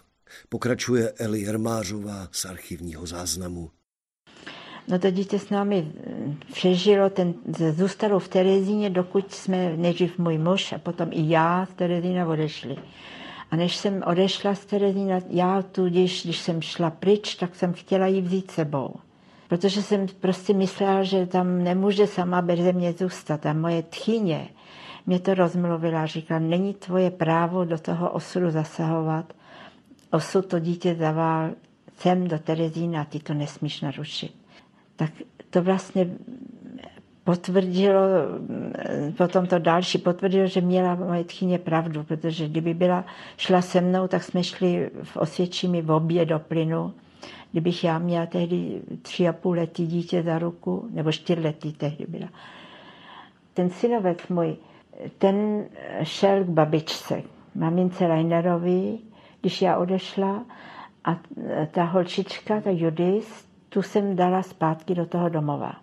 Pokračuje 0.50 1.12
Eli 1.12 1.42
Jermářová 1.42 2.28
z 2.32 2.46
archivního 2.46 3.06
záznamu. 3.06 3.72
No 4.88 5.00
to 5.00 5.12
dítě 5.12 5.40
s 5.40 5.50
námi 5.50 5.92
přežilo, 6.54 7.10
ten, 7.10 7.34
zůstalo 7.76 8.20
v 8.20 8.28
Terezíně, 8.28 8.90
dokud 8.90 9.34
jsme, 9.34 9.78
nejdřív 9.78 10.18
můj 10.18 10.38
muž 10.38 10.74
a 10.74 10.78
potom 10.78 11.10
i 11.12 11.30
já 11.30 11.66
z 11.66 11.74
Terezína 11.74 12.28
odešli. 12.28 12.78
A 13.54 13.56
než 13.56 13.76
jsem 13.76 14.04
odešla 14.06 14.56
z 14.56 14.66
Terezína, 14.66 15.20
já 15.30 15.62
tudíž, 15.62 16.24
když 16.24 16.40
jsem 16.40 16.62
šla 16.62 16.90
pryč, 16.90 17.36
tak 17.36 17.56
jsem 17.56 17.74
chtěla 17.74 18.08
ji 18.08 18.22
vzít 18.22 18.52
sebou. 18.52 18.96
Protože 19.48 19.82
jsem 19.82 20.06
prostě 20.20 20.54
myslela, 20.54 21.04
že 21.04 21.26
tam 21.26 21.64
nemůže 21.64 22.08
sama 22.08 22.42
bez 22.42 22.60
mě 22.60 22.94
zůstat. 22.94 23.46
A 23.46 23.54
moje 23.54 23.84
tchyně 23.84 24.48
mě 25.06 25.20
to 25.20 25.34
rozmluvila, 25.34 26.06
říkala, 26.06 26.40
není 26.40 26.74
tvoje 26.74 27.12
právo 27.12 27.66
do 27.66 27.78
toho 27.78 28.12
osudu 28.12 28.52
zasahovat. 28.52 29.34
Osud 30.12 30.46
to 30.46 30.60
dítě 30.60 30.96
zavál 30.96 31.50
sem 31.98 32.28
do 32.28 32.40
Terezína 32.40 33.06
ty 33.06 33.20
to 33.20 33.34
nesmíš 33.34 33.82
narušit. 33.82 34.36
Tak 34.96 35.12
to 35.50 35.62
vlastně 35.62 36.10
potvrdilo, 37.24 38.00
potom 39.18 39.46
to 39.48 39.60
další 39.60 39.98
potvrdilo, 39.98 40.48
že 40.48 40.62
měla 40.62 40.96
moje 40.96 41.24
tchyně 41.24 41.60
pravdu, 41.60 42.04
protože 42.04 42.48
kdyby 42.48 42.74
byla, 42.74 43.06
šla 43.38 43.62
se 43.62 43.82
mnou, 43.82 44.08
tak 44.08 44.24
jsme 44.24 44.44
šli 44.44 44.90
v 45.04 45.18
Osvědčimi 45.18 45.82
v 45.82 45.92
obě 45.92 46.26
do 46.26 46.40
plynu. 46.40 46.94
Kdybych 47.52 47.84
já 47.84 47.98
měla 48.00 48.26
tehdy 48.26 48.82
tři 49.02 49.28
a 49.28 49.34
půl 49.34 49.56
letý 49.56 49.88
dítě 49.88 50.24
za 50.24 50.40
ruku, 50.40 50.88
nebo 50.92 51.12
čtyřletý 51.12 51.74
tehdy 51.74 52.06
byla. 52.08 52.28
Ten 53.54 53.70
synovec 53.70 54.28
můj, 54.28 54.56
ten 55.18 55.66
šel 56.04 56.44
k 56.44 56.48
babičce, 56.48 57.22
mamince 57.56 58.08
Reinerovi, 58.08 58.98
když 59.42 59.62
já 59.62 59.78
odešla 59.78 60.46
a 61.06 61.18
ta 61.72 61.84
holčička, 61.84 62.62
ta 62.62 62.70
Judis, 62.70 63.46
tu 63.70 63.82
jsem 63.82 64.16
dala 64.16 64.44
zpátky 64.44 64.96
do 64.96 65.06
toho 65.06 65.30
domova. 65.30 65.83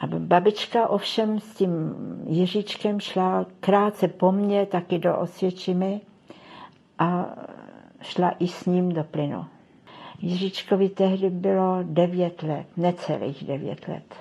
A 0.00 0.06
babička 0.06 0.88
ovšem 0.88 1.40
s 1.40 1.54
tím 1.54 1.70
Jiříčkem 2.26 3.00
šla 3.00 3.46
krátce 3.60 4.08
po 4.08 4.32
mně, 4.32 4.66
taky 4.66 4.98
do 4.98 5.18
Osvědčimy 5.18 6.00
a 6.98 7.36
šla 8.00 8.30
i 8.30 8.48
s 8.48 8.64
ním 8.64 8.92
do 8.92 9.04
plynu. 9.04 9.44
Jiříčkovi 10.20 10.88
tehdy 10.88 11.30
bylo 11.30 11.78
devět 11.82 12.42
let, 12.42 12.66
necelých 12.76 13.44
devět 13.44 13.88
let. 13.88 14.14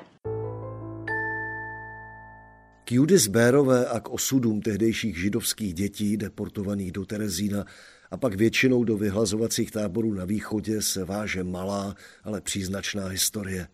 K 2.84 2.92
Judis 2.92 3.28
Bérové 3.28 3.86
a 3.86 4.00
k 4.00 4.10
osudům 4.10 4.62
tehdejších 4.62 5.18
židovských 5.18 5.74
dětí 5.74 6.18
deportovaných 6.18 6.92
do 6.92 7.06
Terezína 7.06 7.66
a 8.12 8.18
pak 8.18 8.36
většinou 8.36 8.84
do 8.84 8.98
vyhlazovacích 8.98 9.72
táborů 9.72 10.14
na 10.14 10.26
východě 10.26 10.82
se 10.82 11.06
váže 11.06 11.44
malá, 11.44 11.96
ale 12.24 12.42
příznačná 12.42 13.08
historie. 13.08 13.68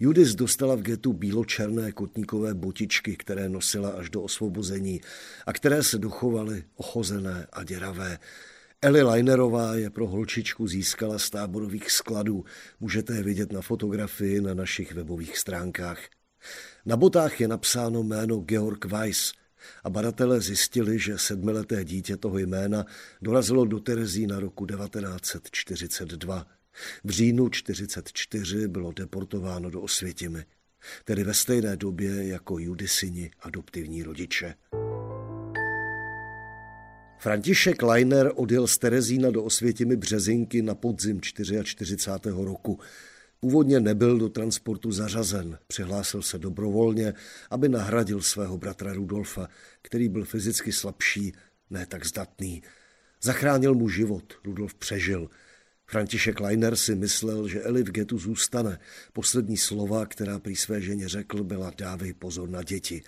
Judis 0.00 0.34
dostala 0.34 0.74
v 0.74 0.82
getu 0.82 1.12
bíločerné 1.12 1.92
kotníkové 1.92 2.54
botičky, 2.54 3.16
které 3.16 3.48
nosila 3.48 3.90
až 3.90 4.10
do 4.10 4.22
osvobození 4.22 5.00
a 5.46 5.52
které 5.52 5.82
se 5.82 5.98
dochovaly 5.98 6.64
ochozené 6.76 7.46
a 7.52 7.64
děravé. 7.64 8.18
Eli 8.82 9.02
Leinerová 9.02 9.74
je 9.74 9.90
pro 9.90 10.06
holčičku 10.06 10.66
získala 10.66 11.18
z 11.18 11.30
táborových 11.30 11.90
skladů. 11.90 12.44
Můžete 12.80 13.14
je 13.14 13.22
vidět 13.22 13.52
na 13.52 13.60
fotografii 13.60 14.40
na 14.40 14.54
našich 14.54 14.92
webových 14.92 15.38
stránkách. 15.38 15.98
Na 16.86 16.96
botách 16.96 17.40
je 17.40 17.48
napsáno 17.48 18.02
jméno 18.02 18.36
Georg 18.36 18.84
Weiss 18.84 19.32
a 19.84 19.90
badatelé 19.90 20.40
zjistili, 20.40 20.98
že 20.98 21.18
sedmileté 21.18 21.84
dítě 21.84 22.16
toho 22.16 22.38
jména 22.38 22.84
dorazilo 23.22 23.64
do 23.64 23.80
Terezína 23.80 24.40
roku 24.40 24.66
1942. 24.66 26.46
V 27.04 27.10
říjnu 27.10 27.48
1944 27.48 28.68
bylo 28.68 28.92
deportováno 28.92 29.70
do 29.70 29.80
Osvětimi, 29.80 30.44
tedy 31.04 31.24
ve 31.24 31.34
stejné 31.34 31.76
době 31.76 32.26
jako 32.26 32.58
Judisini 32.58 33.30
adoptivní 33.40 34.02
rodiče. 34.02 34.54
František 37.20 37.82
Leiner 37.82 38.32
odjel 38.34 38.66
z 38.66 38.78
Terezína 38.78 39.30
do 39.30 39.44
Osvětimi 39.44 39.96
Březinky 39.96 40.62
na 40.62 40.74
podzim 40.74 41.20
44. 41.20 41.96
roku. 42.24 42.80
Původně 43.40 43.80
nebyl 43.80 44.18
do 44.18 44.28
transportu 44.28 44.92
zařazen, 44.92 45.58
přihlásil 45.66 46.22
se 46.22 46.38
dobrovolně, 46.38 47.14
aby 47.50 47.68
nahradil 47.68 48.22
svého 48.22 48.58
bratra 48.58 48.92
Rudolfa, 48.92 49.48
který 49.82 50.08
byl 50.08 50.24
fyzicky 50.24 50.72
slabší, 50.72 51.32
ne 51.70 51.86
tak 51.86 52.06
zdatný. 52.06 52.62
Zachránil 53.22 53.74
mu 53.74 53.88
život, 53.88 54.32
Rudolf 54.44 54.74
přežil. 54.74 55.30
František 55.90 56.40
Leiner 56.40 56.76
si 56.76 56.94
myslel, 56.94 57.48
že 57.48 57.62
Eli 57.62 57.82
v 57.82 57.90
getu 57.90 58.18
zůstane. 58.18 58.78
Poslední 59.12 59.56
slova, 59.56 60.06
která 60.06 60.38
prý 60.38 60.56
své 60.56 60.80
ženě 60.80 61.08
řekl, 61.08 61.44
byla 61.44 61.72
dávej 61.76 62.12
pozor 62.12 62.48
na 62.48 62.62
děti. 62.62 63.02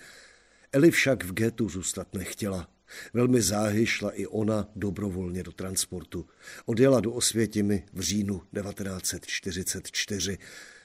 Eli 0.71 0.91
však 0.91 1.23
v 1.23 1.33
getu 1.33 1.69
zůstat 1.69 2.13
nechtěla. 2.13 2.69
Velmi 3.13 3.41
záhy 3.41 3.85
šla 3.85 4.11
i 4.11 4.25
ona 4.25 4.69
dobrovolně 4.75 5.43
do 5.43 5.51
transportu. 5.51 6.25
Odjela 6.65 6.99
do 6.99 7.11
Osvětimi 7.11 7.83
v 7.93 8.01
říjnu 8.01 8.41
1944. 8.61 10.37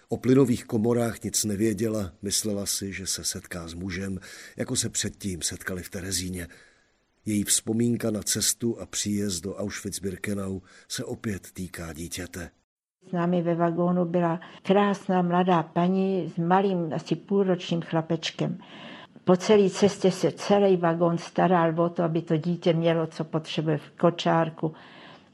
O 0.08 0.16
plynových 0.16 0.64
komorách 0.64 1.22
nic 1.22 1.44
nevěděla, 1.44 2.12
myslela 2.22 2.66
si, 2.66 2.92
že 2.92 3.06
se 3.06 3.24
setká 3.24 3.68
s 3.68 3.74
mužem, 3.74 4.20
jako 4.56 4.76
se 4.76 4.88
předtím 4.88 5.42
setkali 5.42 5.82
v 5.82 5.90
Terezíně. 5.90 6.48
Její 7.26 7.44
vzpomínka 7.44 8.10
na 8.10 8.22
cestu 8.22 8.80
a 8.80 8.86
příjezd 8.86 9.44
do 9.44 9.52
Auschwitz-Birkenau 9.54 10.60
se 10.88 11.04
opět 11.04 11.52
týká 11.52 11.92
dítěte. 11.92 12.50
S 13.08 13.12
námi 13.12 13.42
ve 13.42 13.54
vagónu 13.54 14.04
byla 14.04 14.40
krásná 14.62 15.22
mladá 15.22 15.62
paní 15.62 16.32
s 16.34 16.38
malým, 16.38 16.92
asi 16.92 17.16
půlročním 17.16 17.82
chlapečkem. 17.82 18.58
Po 19.24 19.36
celé 19.36 19.70
cestě 19.70 20.10
se 20.10 20.32
celý 20.32 20.76
vagón 20.76 21.18
staral 21.18 21.80
o 21.80 21.88
to, 21.88 22.02
aby 22.02 22.22
to 22.22 22.36
dítě 22.36 22.72
mělo, 22.72 23.06
co 23.06 23.24
potřebuje 23.24 23.78
v 23.78 23.90
kočárku. 23.90 24.74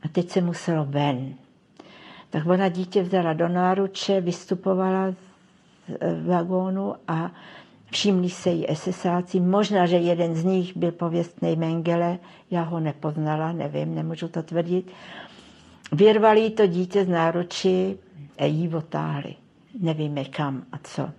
A 0.03 0.09
teď 0.09 0.31
se 0.31 0.41
muselo 0.41 0.85
ven. 0.85 1.35
Tak 2.31 2.47
ona 2.47 2.69
dítě 2.69 3.03
vzala 3.03 3.33
do 3.33 3.49
náruče, 3.49 4.21
vystupovala 4.21 5.15
z 6.23 6.27
vagónu 6.27 6.95
a 7.09 7.33
Všimli 7.93 8.31
se 8.31 8.51
jí 8.51 8.67
SSáci, 8.75 9.41
možná, 9.41 9.87
že 9.87 9.97
jeden 9.97 10.35
z 10.35 10.45
nich 10.45 10.77
byl 10.77 10.93
pověstný 10.93 11.57
Mengele, 11.57 12.19
já 12.51 12.63
ho 12.63 12.81
nepoznala, 12.81 13.53
nevím, 13.53 13.95
nemůžu 13.95 14.29
to 14.29 14.43
tvrdit. 14.43 14.91
Vyrvali 15.93 16.51
to 16.51 16.67
dítě 16.67 17.05
z 17.05 17.09
náručí 17.09 17.99
a 18.39 18.45
jí 18.45 18.69
otáhli. 18.69 19.35
Nevíme 19.81 20.25
kam 20.25 20.67
a 20.73 20.79
co. 20.79 21.11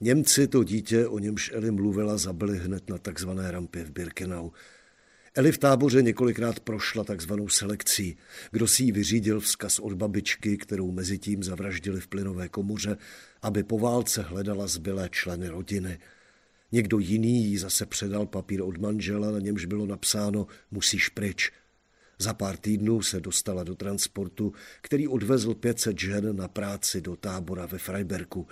Němci 0.00 0.48
to 0.48 0.64
dítě, 0.64 1.06
o 1.06 1.18
němž 1.18 1.50
Eli 1.54 1.70
mluvila, 1.70 2.16
zabili 2.16 2.58
hned 2.58 2.90
na 2.90 2.98
takzvané 2.98 3.50
rampě 3.50 3.84
v 3.84 3.90
Birkenau. 3.90 4.50
Eli 5.34 5.52
v 5.52 5.58
táboře 5.58 6.02
několikrát 6.02 6.60
prošla 6.60 7.04
takzvanou 7.04 7.48
selekcí. 7.48 8.16
Kdo 8.50 8.66
si 8.66 8.84
ji 8.84 8.92
vyřídil 8.92 9.40
vzkaz 9.40 9.78
od 9.78 9.92
babičky, 9.92 10.56
kterou 10.56 10.90
mezi 10.90 11.18
tím 11.18 11.42
zavraždili 11.42 12.00
v 12.00 12.08
plynové 12.08 12.48
komoře, 12.48 12.96
aby 13.42 13.62
po 13.62 13.78
válce 13.78 14.22
hledala 14.22 14.66
zbylé 14.66 15.08
členy 15.08 15.48
rodiny. 15.48 15.98
Někdo 16.72 16.98
jiný 16.98 17.44
jí 17.44 17.58
zase 17.58 17.86
předal 17.86 18.26
papír 18.26 18.62
od 18.62 18.78
manžela, 18.78 19.30
na 19.30 19.38
němž 19.38 19.64
bylo 19.64 19.86
napsáno 19.86 20.46
musíš 20.70 21.08
pryč. 21.08 21.50
Za 22.18 22.34
pár 22.34 22.56
týdnů 22.56 23.02
se 23.02 23.20
dostala 23.20 23.64
do 23.64 23.74
transportu, 23.74 24.52
který 24.82 25.08
odvezl 25.08 25.54
500 25.54 25.98
žen 25.98 26.36
na 26.36 26.48
práci 26.48 27.00
do 27.00 27.16
tábora 27.16 27.66
ve 27.66 27.78
Freiberku. 27.78 28.46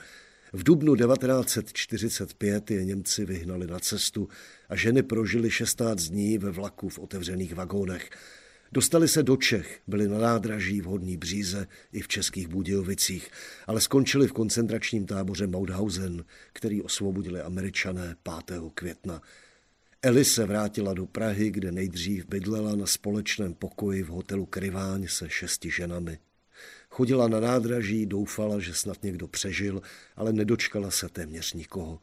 V 0.53 0.62
dubnu 0.62 0.96
1945 0.96 2.70
je 2.70 2.85
Němci 2.85 3.24
vyhnali 3.24 3.66
na 3.66 3.79
cestu 3.79 4.29
a 4.68 4.76
ženy 4.76 5.03
prožily 5.03 5.50
16 5.50 6.03
dní 6.03 6.38
ve 6.38 6.50
vlaku 6.50 6.88
v 6.88 6.98
otevřených 6.98 7.55
vagónech. 7.55 8.11
Dostali 8.73 9.09
se 9.09 9.23
do 9.23 9.37
Čech, 9.37 9.81
byli 9.87 10.09
na 10.09 10.19
nádraží 10.19 10.81
v 10.81 10.85
Hodní 10.85 11.17
Bříze 11.17 11.67
i 11.93 12.01
v 12.01 12.09
Českých 12.09 12.49
Budějovicích, 12.49 13.31
ale 13.67 13.81
skončili 13.81 14.29
v 14.29 14.33
koncentračním 14.33 15.07
táboře 15.07 15.47
Mauthausen, 15.47 16.25
který 16.53 16.83
osvobodili 16.83 17.41
američané 17.41 18.17
5. 18.47 18.61
května. 18.75 19.23
Eli 20.03 20.25
se 20.25 20.47
vrátila 20.47 20.95
do 20.95 21.07
Prahy, 21.07 21.51
kde 21.51 21.73
nejdřív 21.73 22.27
bydlela 22.27 22.77
na 22.77 22.87
společném 22.87 23.55
pokoji 23.55 24.03
v 24.03 24.09
hotelu 24.09 24.47
Kryváň 24.47 25.07
se 25.09 25.31
šesti 25.31 25.71
ženami. 25.71 26.19
Chodila 26.91 27.29
na 27.29 27.41
nádraží, 27.41 28.07
doufala, 28.07 28.61
že 28.61 28.75
snad 28.75 29.03
někdo 29.03 29.29
přežil, 29.29 29.83
ale 30.17 30.33
nedočkala 30.33 30.91
se 30.91 31.09
téměř 31.09 31.53
nikoho. 31.53 32.01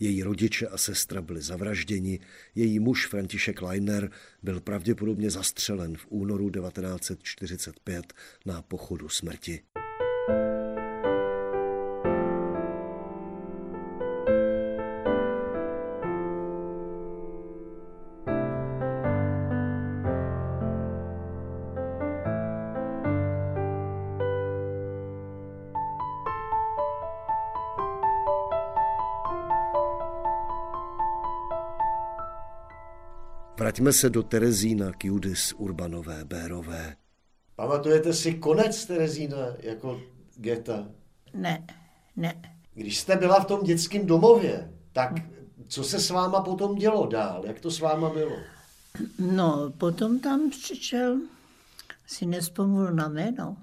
Její 0.00 0.22
rodiče 0.22 0.66
a 0.66 0.78
sestra 0.78 1.22
byli 1.22 1.42
zavražděni, 1.42 2.20
její 2.54 2.78
muž 2.78 3.06
František 3.06 3.62
Leiner 3.62 4.10
byl 4.42 4.60
pravděpodobně 4.60 5.30
zastřelen 5.30 5.96
v 5.96 6.06
únoru 6.08 6.50
1945 6.50 8.14
na 8.46 8.62
pochodu 8.62 9.08
smrti. 9.08 9.60
Vraťme 33.78 33.92
se 33.92 34.10
do 34.10 34.22
Terezína 34.22 34.92
k 34.92 35.04
Judis 35.04 35.52
Urbanové 35.52 36.24
Bérové. 36.24 36.96
Pamatujete 37.56 38.12
si 38.12 38.34
konec 38.34 38.86
Terezína 38.86 39.36
jako 39.58 40.00
geta? 40.36 40.88
Ne, 41.34 41.66
ne. 42.16 42.42
Když 42.74 42.98
jste 42.98 43.16
byla 43.16 43.40
v 43.40 43.44
tom 43.44 43.62
dětském 43.62 44.06
domově, 44.06 44.72
tak 44.92 45.12
co 45.68 45.84
se 45.84 46.00
s 46.00 46.10
váma 46.10 46.40
potom 46.40 46.74
dělo 46.74 47.06
dál? 47.06 47.42
Jak 47.46 47.60
to 47.60 47.70
s 47.70 47.80
váma 47.80 48.10
bylo? 48.10 48.36
No, 49.18 49.72
potom 49.78 50.20
tam 50.20 50.50
přišel, 50.50 51.20
si 52.06 52.26
nespomůl 52.26 52.90
na 52.90 53.08
jméno. 53.08 53.56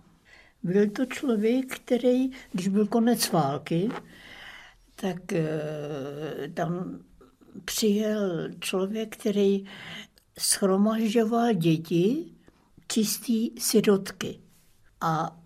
Byl 0.63 0.89
to 0.89 1.05
člověk, 1.05 1.75
který, 1.79 2.31
když 2.51 2.67
byl 2.67 2.87
konec 2.87 3.31
války, 3.31 3.89
tak 4.95 5.33
e, 5.33 5.47
tam 6.53 6.99
přijel 7.65 8.49
člověk, 8.59 9.17
který 9.17 9.65
schromažďoval 10.39 11.53
děti, 11.53 12.25
čistý 12.87 13.51
sirotky. 13.59 14.39
A 15.01 15.39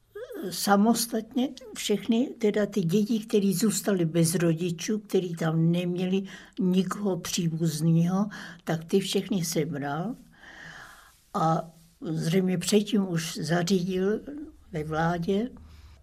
samostatně 0.49 1.49
všechny, 1.75 2.29
teda 2.37 2.65
ty 2.65 2.81
děti, 2.81 3.19
které 3.19 3.51
zůstaly 3.53 4.05
bez 4.05 4.35
rodičů, 4.35 4.99
který 4.99 5.35
tam 5.35 5.71
neměli 5.71 6.23
nikoho 6.59 7.17
příbuzného, 7.17 8.29
tak 8.63 8.85
ty 8.85 8.99
všechny 8.99 9.45
sebral. 9.45 10.15
A 11.33 11.71
zřejmě 12.01 12.57
předtím 12.57 13.09
už 13.09 13.37
zařídil 13.37 14.19
ve 14.71 14.83
vládě, 14.83 15.49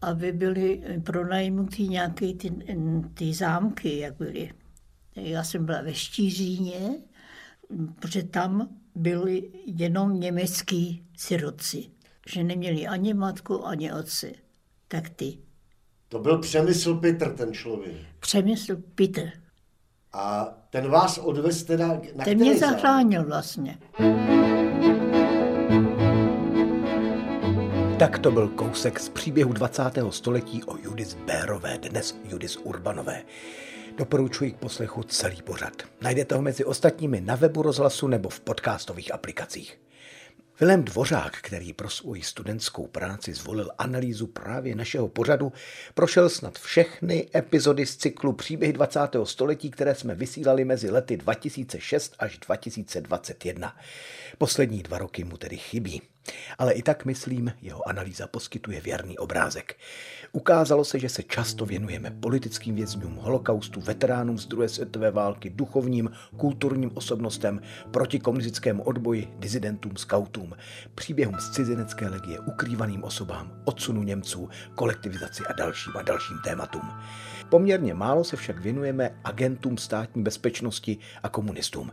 aby 0.02 0.32
byly 0.32 0.82
pronajmuty 1.04 1.82
nějaké 1.82 2.34
ty, 2.34 2.52
ty 3.14 3.34
zámky, 3.34 3.98
jak 3.98 4.16
byly 4.16 4.50
já 5.16 5.44
jsem 5.44 5.66
byla 5.66 5.82
ve 5.82 5.94
Štíříně, 5.94 6.94
protože 8.00 8.22
tam 8.22 8.68
byli 8.94 9.50
jenom 9.66 10.20
německý 10.20 11.06
sirotci, 11.16 11.84
že 12.28 12.44
neměli 12.44 12.86
ani 12.86 13.14
matku, 13.14 13.66
ani 13.66 13.92
otce. 13.92 14.32
Tak 14.88 15.08
ty. 15.08 15.38
To 16.08 16.18
byl 16.18 16.38
Přemysl 16.38 16.94
Petr, 16.94 17.32
ten 17.32 17.52
člověk. 17.52 17.96
Přemysl 18.20 18.76
Petr. 18.94 19.30
A 20.12 20.44
ten 20.70 20.90
vás 20.90 21.18
odvez 21.18 21.64
teda 21.64 22.00
na 22.16 22.24
Ten 22.24 22.38
mě 22.38 22.58
zachránil 22.58 23.24
vlastně. 23.24 23.78
Tak 27.98 28.18
to 28.18 28.30
byl 28.30 28.48
kousek 28.48 29.00
z 29.00 29.08
příběhu 29.08 29.52
20. 29.52 29.82
století 30.10 30.64
o 30.64 30.76
Judis 30.76 31.14
Bérové, 31.14 31.78
dnes 31.78 32.16
Judis 32.24 32.56
Urbanové. 32.56 33.22
Doporučuji 33.96 34.52
k 34.52 34.56
poslechu 34.56 35.02
celý 35.02 35.42
pořad. 35.42 35.72
Najdete 36.00 36.34
ho 36.34 36.42
mezi 36.42 36.64
ostatními 36.64 37.20
na 37.20 37.34
webu 37.34 37.62
rozhlasu 37.62 38.08
nebo 38.08 38.28
v 38.28 38.40
podcastových 38.40 39.14
aplikacích. 39.14 39.80
Vilém 40.60 40.84
Dvořák, 40.84 41.36
který 41.36 41.72
pro 41.72 41.90
svoji 41.90 42.22
studentskou 42.22 42.86
práci 42.86 43.34
zvolil 43.34 43.70
analýzu 43.78 44.26
právě 44.26 44.74
našeho 44.74 45.08
pořadu, 45.08 45.52
prošel 45.94 46.28
snad 46.28 46.58
všechny 46.58 47.28
epizody 47.34 47.86
z 47.86 47.96
cyklu 47.96 48.32
Příběhy 48.32 48.72
20. 48.72 49.00
století, 49.24 49.70
které 49.70 49.94
jsme 49.94 50.14
vysílali 50.14 50.64
mezi 50.64 50.90
lety 50.90 51.16
2006 51.16 52.14
až 52.18 52.38
2021. 52.38 53.76
Poslední 54.38 54.82
dva 54.82 54.98
roky 54.98 55.24
mu 55.24 55.36
tedy 55.36 55.56
chybí. 55.56 56.02
Ale 56.58 56.72
i 56.72 56.82
tak, 56.82 57.04
myslím, 57.04 57.52
jeho 57.62 57.88
analýza 57.88 58.26
poskytuje 58.26 58.80
věrný 58.80 59.18
obrázek. 59.18 59.76
Ukázalo 60.32 60.84
se, 60.84 60.98
že 60.98 61.08
se 61.08 61.22
často 61.22 61.66
věnujeme 61.66 62.10
politickým 62.10 62.74
vězňům, 62.74 63.16
holokaustu, 63.16 63.80
veteránům 63.80 64.38
z 64.38 64.46
druhé 64.46 64.68
světové 64.68 65.10
války, 65.10 65.50
duchovním, 65.50 66.10
kulturním 66.36 66.90
osobnostem, 66.94 67.60
protikomunistickému 67.90 68.82
odboji, 68.82 69.28
dizidentům, 69.38 69.96
skautům, 69.96 70.56
příběhům 70.94 71.40
z 71.40 71.50
cizinecké 71.50 72.08
legie, 72.08 72.40
ukrývaným 72.40 73.04
osobám, 73.04 73.62
odsunu 73.64 74.02
Němců, 74.02 74.48
kolektivizaci 74.74 75.42
a 75.46 75.52
dalším 75.52 75.92
a 75.96 76.02
dalším 76.02 76.36
tématům. 76.44 76.90
Poměrně 77.50 77.94
málo 77.94 78.24
se 78.24 78.36
však 78.36 78.58
věnujeme 78.58 79.10
agentům 79.24 79.78
státní 79.78 80.22
bezpečnosti 80.22 80.98
a 81.22 81.28
komunistům. 81.28 81.90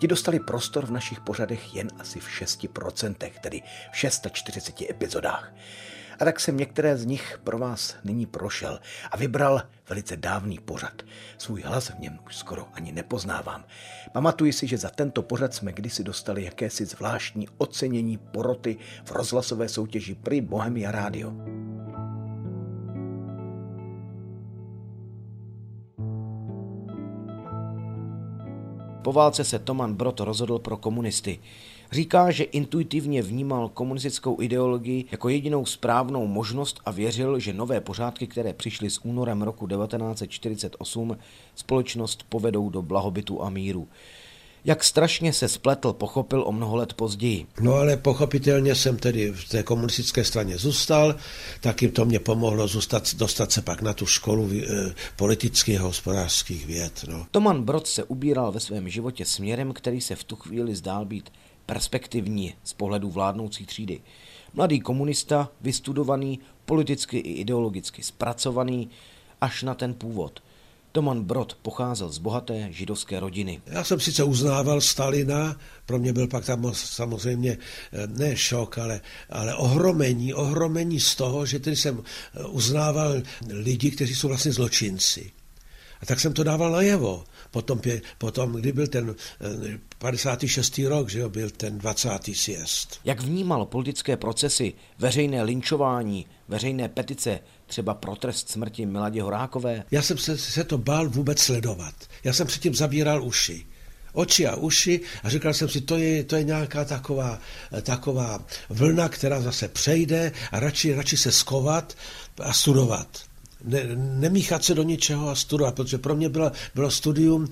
Ti 0.00 0.06
dostali 0.06 0.40
prostor 0.40 0.86
v 0.86 0.90
našich 0.90 1.20
pořadech 1.20 1.74
jen 1.74 1.88
asi 1.98 2.20
v 2.20 2.28
6%, 2.28 3.30
tedy 3.40 3.62
v 3.92 3.96
640 3.96 4.90
epizodách. 4.90 5.52
A 6.20 6.24
tak 6.24 6.40
jsem 6.40 6.56
některé 6.56 6.96
z 6.96 7.04
nich 7.04 7.40
pro 7.44 7.58
vás 7.58 7.96
nyní 8.04 8.26
prošel 8.26 8.80
a 9.10 9.16
vybral 9.16 9.62
velice 9.88 10.16
dávný 10.16 10.58
pořad. 10.58 11.02
Svůj 11.38 11.62
hlas 11.62 11.88
v 11.88 11.98
něm 11.98 12.18
už 12.26 12.36
skoro 12.36 12.68
ani 12.72 12.92
nepoznávám. 12.92 13.64
Pamatuji 14.12 14.52
si, 14.52 14.66
že 14.66 14.78
za 14.78 14.90
tento 14.90 15.22
pořad 15.22 15.54
jsme 15.54 15.72
kdysi 15.72 16.04
dostali 16.04 16.44
jakési 16.44 16.84
zvláštní 16.84 17.48
ocenění 17.58 18.18
poroty 18.18 18.76
v 19.04 19.12
rozhlasové 19.12 19.68
soutěži 19.68 20.14
Pri 20.14 20.40
Bohemia 20.40 20.90
Radio. 20.90 21.32
Po 29.04 29.12
válce 29.12 29.44
se 29.44 29.58
Toman 29.58 29.94
Brod 29.94 30.20
rozhodl 30.20 30.58
pro 30.58 30.76
komunisty. 30.76 31.40
Říká, 31.92 32.30
že 32.30 32.44
intuitivně 32.44 33.22
vnímal 33.22 33.68
komunistickou 33.68 34.42
ideologii 34.42 35.04
jako 35.12 35.28
jedinou 35.28 35.66
správnou 35.66 36.26
možnost 36.26 36.80
a 36.84 36.90
věřil, 36.90 37.38
že 37.38 37.52
nové 37.52 37.80
pořádky, 37.80 38.26
které 38.26 38.52
přišly 38.52 38.90
s 38.90 39.04
únorem 39.04 39.42
roku 39.42 39.66
1948, 39.66 41.18
společnost 41.54 42.24
povedou 42.28 42.70
do 42.70 42.82
blahobytu 42.82 43.42
a 43.42 43.50
míru. 43.50 43.88
Jak 44.66 44.84
strašně 44.84 45.32
se 45.32 45.48
spletl, 45.48 45.92
pochopil 45.92 46.44
o 46.46 46.52
mnoho 46.52 46.76
let 46.76 46.94
později. 46.94 47.46
No 47.60 47.74
ale 47.74 47.96
pochopitelně 47.96 48.74
jsem 48.74 48.96
tedy 48.96 49.30
v 49.30 49.48
té 49.48 49.62
komunistické 49.62 50.24
straně 50.24 50.58
zůstal, 50.58 51.14
taky 51.60 51.88
to 51.88 52.04
mě 52.04 52.18
pomohlo 52.18 52.68
zůstat, 52.68 53.14
dostat 53.14 53.52
se 53.52 53.62
pak 53.62 53.82
na 53.82 53.94
tu 53.94 54.06
školu 54.06 54.50
e, 54.52 54.94
politických 55.16 55.80
a 55.80 55.82
hospodářských 55.82 56.66
věd. 56.66 57.04
No. 57.08 57.26
Toman 57.30 57.62
Brod 57.62 57.86
se 57.86 58.04
ubíral 58.04 58.52
ve 58.52 58.60
svém 58.60 58.88
životě 58.88 59.24
směrem, 59.24 59.72
který 59.72 60.00
se 60.00 60.16
v 60.16 60.24
tu 60.24 60.36
chvíli 60.36 60.74
zdál 60.74 61.04
být 61.04 61.32
perspektivní 61.66 62.54
z 62.64 62.72
pohledu 62.72 63.10
vládnoucí 63.10 63.66
třídy. 63.66 64.00
Mladý 64.54 64.80
komunista, 64.80 65.48
vystudovaný, 65.60 66.40
politicky 66.64 67.18
i 67.18 67.32
ideologicky 67.32 68.02
zpracovaný, 68.02 68.90
až 69.40 69.62
na 69.62 69.74
ten 69.74 69.94
původ– 69.94 70.40
Toman 70.94 71.24
Brod 71.24 71.58
pocházel 71.62 72.08
z 72.08 72.18
bohaté 72.18 72.68
židovské 72.70 73.20
rodiny. 73.20 73.60
Já 73.66 73.84
jsem 73.84 74.00
sice 74.00 74.24
uznával 74.24 74.80
Stalina, 74.80 75.56
pro 75.86 75.98
mě 75.98 76.12
byl 76.12 76.28
pak 76.28 76.44
tam 76.44 76.74
samozřejmě 76.74 77.58
eh, 77.92 78.06
ne 78.06 78.36
šok, 78.36 78.78
ale, 78.78 79.00
ale 79.30 79.54
ohromení, 79.54 80.34
ohromení 80.34 81.00
z 81.00 81.14
toho, 81.14 81.46
že 81.46 81.58
tedy 81.58 81.76
jsem 81.76 82.02
eh, 82.02 82.44
uznával 82.44 83.22
lidi, 83.48 83.90
kteří 83.90 84.14
jsou 84.14 84.28
vlastně 84.28 84.52
zločinci. 84.52 85.30
A 86.02 86.06
tak 86.06 86.20
jsem 86.20 86.32
to 86.32 86.44
dával 86.44 86.72
najevo. 86.72 87.24
Potom, 87.50 87.80
potom 88.18 88.52
kdy 88.52 88.72
byl 88.72 88.86
ten 88.86 89.14
56. 89.98 90.78
Eh, 90.78 90.88
rok, 90.88 91.10
že 91.10 91.18
jo, 91.18 91.28
byl 91.28 91.50
ten 91.50 91.78
20. 91.78 92.08
sjezd. 92.32 93.00
Jak 93.04 93.20
vnímal 93.20 93.66
politické 93.66 94.16
procesy, 94.16 94.72
veřejné 94.98 95.42
linčování, 95.42 96.26
veřejné 96.48 96.88
petice, 96.88 97.40
třeba 97.74 97.94
pro 97.94 98.16
trest 98.16 98.50
smrti 98.50 98.86
Miladě 98.86 99.22
Horákové? 99.22 99.84
Já 99.90 100.02
jsem 100.02 100.18
se, 100.18 100.38
se 100.38 100.64
to 100.64 100.78
bál 100.78 101.08
vůbec 101.08 101.38
sledovat. 101.38 101.94
Já 102.24 102.32
jsem 102.32 102.46
předtím 102.46 102.74
zavíral 102.74 103.24
uši 103.24 103.66
oči 104.12 104.46
a 104.46 104.54
uši 104.56 105.00
a 105.22 105.30
říkal 105.30 105.54
jsem 105.54 105.68
si, 105.68 105.80
to 105.80 105.98
je, 105.98 106.24
to 106.24 106.36
je 106.36 106.44
nějaká 106.44 106.84
taková, 106.84 107.38
taková 107.82 108.38
vlna, 108.68 109.08
která 109.08 109.40
zase 109.40 109.68
přejde 109.68 110.32
a 110.52 110.60
radši, 110.60 110.94
radši 110.94 111.16
se 111.16 111.32
skovat 111.32 111.96
a 112.38 112.52
studovat 112.52 113.08
ne, 113.64 113.80
nemíchat 113.96 114.64
se 114.64 114.74
do 114.74 114.82
ničeho 114.82 115.28
a 115.28 115.34
studovat, 115.34 115.74
protože 115.74 115.98
pro 115.98 116.16
mě 116.16 116.28
bylo, 116.28 116.52
bylo 116.74 116.90
studium 116.90 117.44
e, 117.44 117.48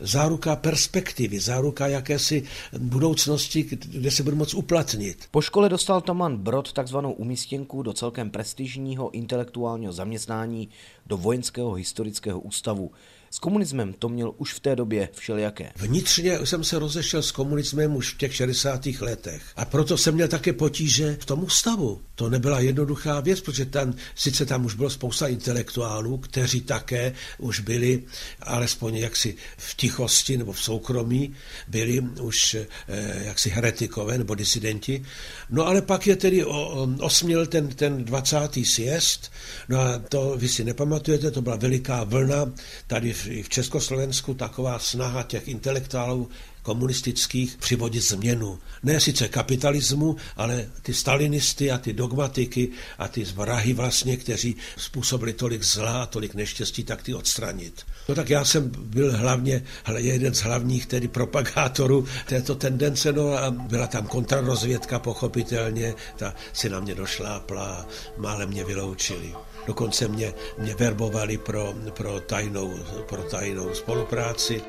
záruka 0.00 0.56
perspektivy, 0.56 1.40
záruka 1.40 1.86
jakési 1.86 2.42
budoucnosti, 2.78 3.62
kde 3.62 4.10
se 4.10 4.22
budu 4.22 4.36
moct 4.36 4.54
uplatnit. 4.54 5.24
Po 5.30 5.40
škole 5.40 5.68
dostal 5.68 6.00
Toman 6.00 6.36
Brod 6.36 6.72
takzvanou 6.72 7.12
umístěnku 7.12 7.82
do 7.82 7.92
celkem 7.92 8.30
prestižního 8.30 9.10
intelektuálního 9.10 9.92
zaměstnání 9.92 10.68
do 11.06 11.16
Vojenského 11.16 11.72
historického 11.72 12.40
ústavu. 12.40 12.90
S 13.36 13.38
komunismem 13.38 13.92
to 13.92 14.08
měl 14.08 14.32
už 14.36 14.52
v 14.52 14.60
té 14.60 14.76
době 14.76 15.08
všelijaké. 15.12 15.72
Vnitřně 15.76 16.38
jsem 16.44 16.64
se 16.64 16.78
rozešel 16.78 17.22
s 17.22 17.32
komunismem 17.32 17.96
už 17.96 18.14
v 18.14 18.18
těch 18.18 18.34
60. 18.34 18.86
letech. 19.00 19.42
A 19.56 19.64
proto 19.64 19.98
jsem 19.98 20.14
měl 20.14 20.28
také 20.28 20.52
potíže 20.52 21.16
v 21.20 21.24
tom 21.24 21.44
ústavu. 21.44 22.00
To 22.14 22.30
nebyla 22.30 22.60
jednoduchá 22.60 23.20
věc, 23.20 23.40
protože 23.40 23.66
tam, 23.66 23.94
sice 24.14 24.46
tam 24.46 24.64
už 24.64 24.74
bylo 24.74 24.90
spousta 24.90 25.26
intelektuálů, 25.26 26.18
kteří 26.18 26.60
také 26.60 27.12
už 27.38 27.60
byli, 27.60 28.02
alespoň 28.40 28.96
jaksi 28.96 29.34
v 29.56 29.74
tichosti 29.74 30.36
nebo 30.36 30.52
v 30.52 30.62
soukromí, 30.62 31.34
byli 31.68 32.00
už 32.00 32.54
eh, 32.54 32.66
jaksi 33.24 33.50
heretikové 33.50 34.18
nebo 34.18 34.34
disidenti. 34.34 35.04
No 35.50 35.66
ale 35.66 35.82
pak 35.82 36.06
je 36.06 36.16
tedy 36.16 36.44
osměl 37.00 37.46
ten, 37.46 37.68
ten 37.68 38.04
20. 38.04 38.38
sjezd, 38.64 39.32
no 39.68 39.80
a 39.80 39.98
to 39.98 40.34
vy 40.38 40.48
si 40.48 40.64
nepamatujete, 40.64 41.30
to 41.30 41.42
byla 41.42 41.56
veliká 41.56 42.04
vlna 42.04 42.52
tady 42.86 43.12
v 43.12 43.25
i 43.26 43.42
v 43.42 43.48
Československu 43.48 44.34
taková 44.34 44.78
snaha 44.78 45.22
těch 45.22 45.48
intelektuálů 45.48 46.28
komunistických 46.66 47.56
přivodit 47.56 48.02
změnu. 48.02 48.58
Ne 48.82 49.00
sice 49.00 49.28
kapitalismu, 49.28 50.16
ale 50.36 50.70
ty 50.82 50.94
stalinisty 50.94 51.70
a 51.70 51.78
ty 51.78 51.92
dogmatiky 51.92 52.70
a 52.98 53.08
ty 53.08 53.24
zvrahy 53.24 53.72
vlastně, 53.72 54.16
kteří 54.16 54.56
způsobili 54.76 55.32
tolik 55.32 55.62
zla 55.62 56.02
a 56.02 56.06
tolik 56.06 56.34
neštěstí, 56.34 56.84
tak 56.84 57.02
ty 57.02 57.14
odstranit. 57.14 57.86
No 58.08 58.14
tak 58.14 58.30
já 58.30 58.44
jsem 58.44 58.72
byl 58.74 59.16
hlavně 59.16 59.62
jeden 59.96 60.34
z 60.34 60.42
hlavních 60.42 60.86
tedy 60.86 61.08
propagátorů 61.08 62.06
této 62.26 62.54
tendence, 62.54 63.12
no 63.12 63.32
a 63.32 63.50
byla 63.50 63.86
tam 63.86 64.06
kontrarozvědka 64.06 64.98
pochopitelně, 64.98 65.94
ta 66.16 66.34
si 66.52 66.68
na 66.68 66.80
mě 66.80 66.94
došlápla, 66.94 67.86
málem 68.16 68.48
mě 68.48 68.64
vyloučili. 68.64 69.34
Dokonce 69.66 70.08
mě, 70.08 70.34
mě 70.58 70.74
verbovali 70.74 71.38
pro, 71.38 71.74
pro, 71.90 72.20
tajnou, 72.20 72.74
pro 73.06 73.22
tajnou 73.22 73.74
spolupráci. 73.74 74.62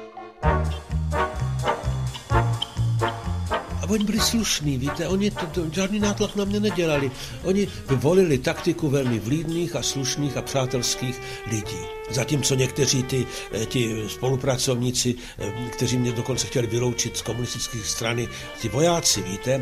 A 3.81 3.89
oni 3.89 4.03
byli 4.03 4.19
slušní, 4.19 4.77
víte, 4.77 5.07
oni 5.07 5.31
to, 5.31 5.45
to, 5.45 5.61
žádný 5.71 5.99
nátlak 5.99 6.35
na 6.35 6.45
mě 6.45 6.59
nedělali. 6.59 7.11
Oni 7.43 7.67
vyvolili 7.89 8.37
taktiku 8.37 8.89
velmi 8.89 9.19
vlídných 9.19 9.75
a 9.75 9.81
slušných 9.81 10.37
a 10.37 10.41
přátelských 10.41 11.21
lidí. 11.51 11.81
Zatímco 12.11 12.55
někteří 12.55 13.03
ty, 13.03 13.25
eh, 13.51 13.65
ti 13.65 14.03
spolupracovníci, 14.07 15.15
eh, 15.39 15.69
kteří 15.69 15.97
mě 15.97 16.11
dokonce 16.11 16.47
chtěli 16.47 16.67
vyloučit 16.67 17.17
z 17.17 17.21
komunistických 17.21 17.85
strany, 17.85 18.27
ty 18.61 18.69
vojáci, 18.69 19.21
víte, 19.21 19.61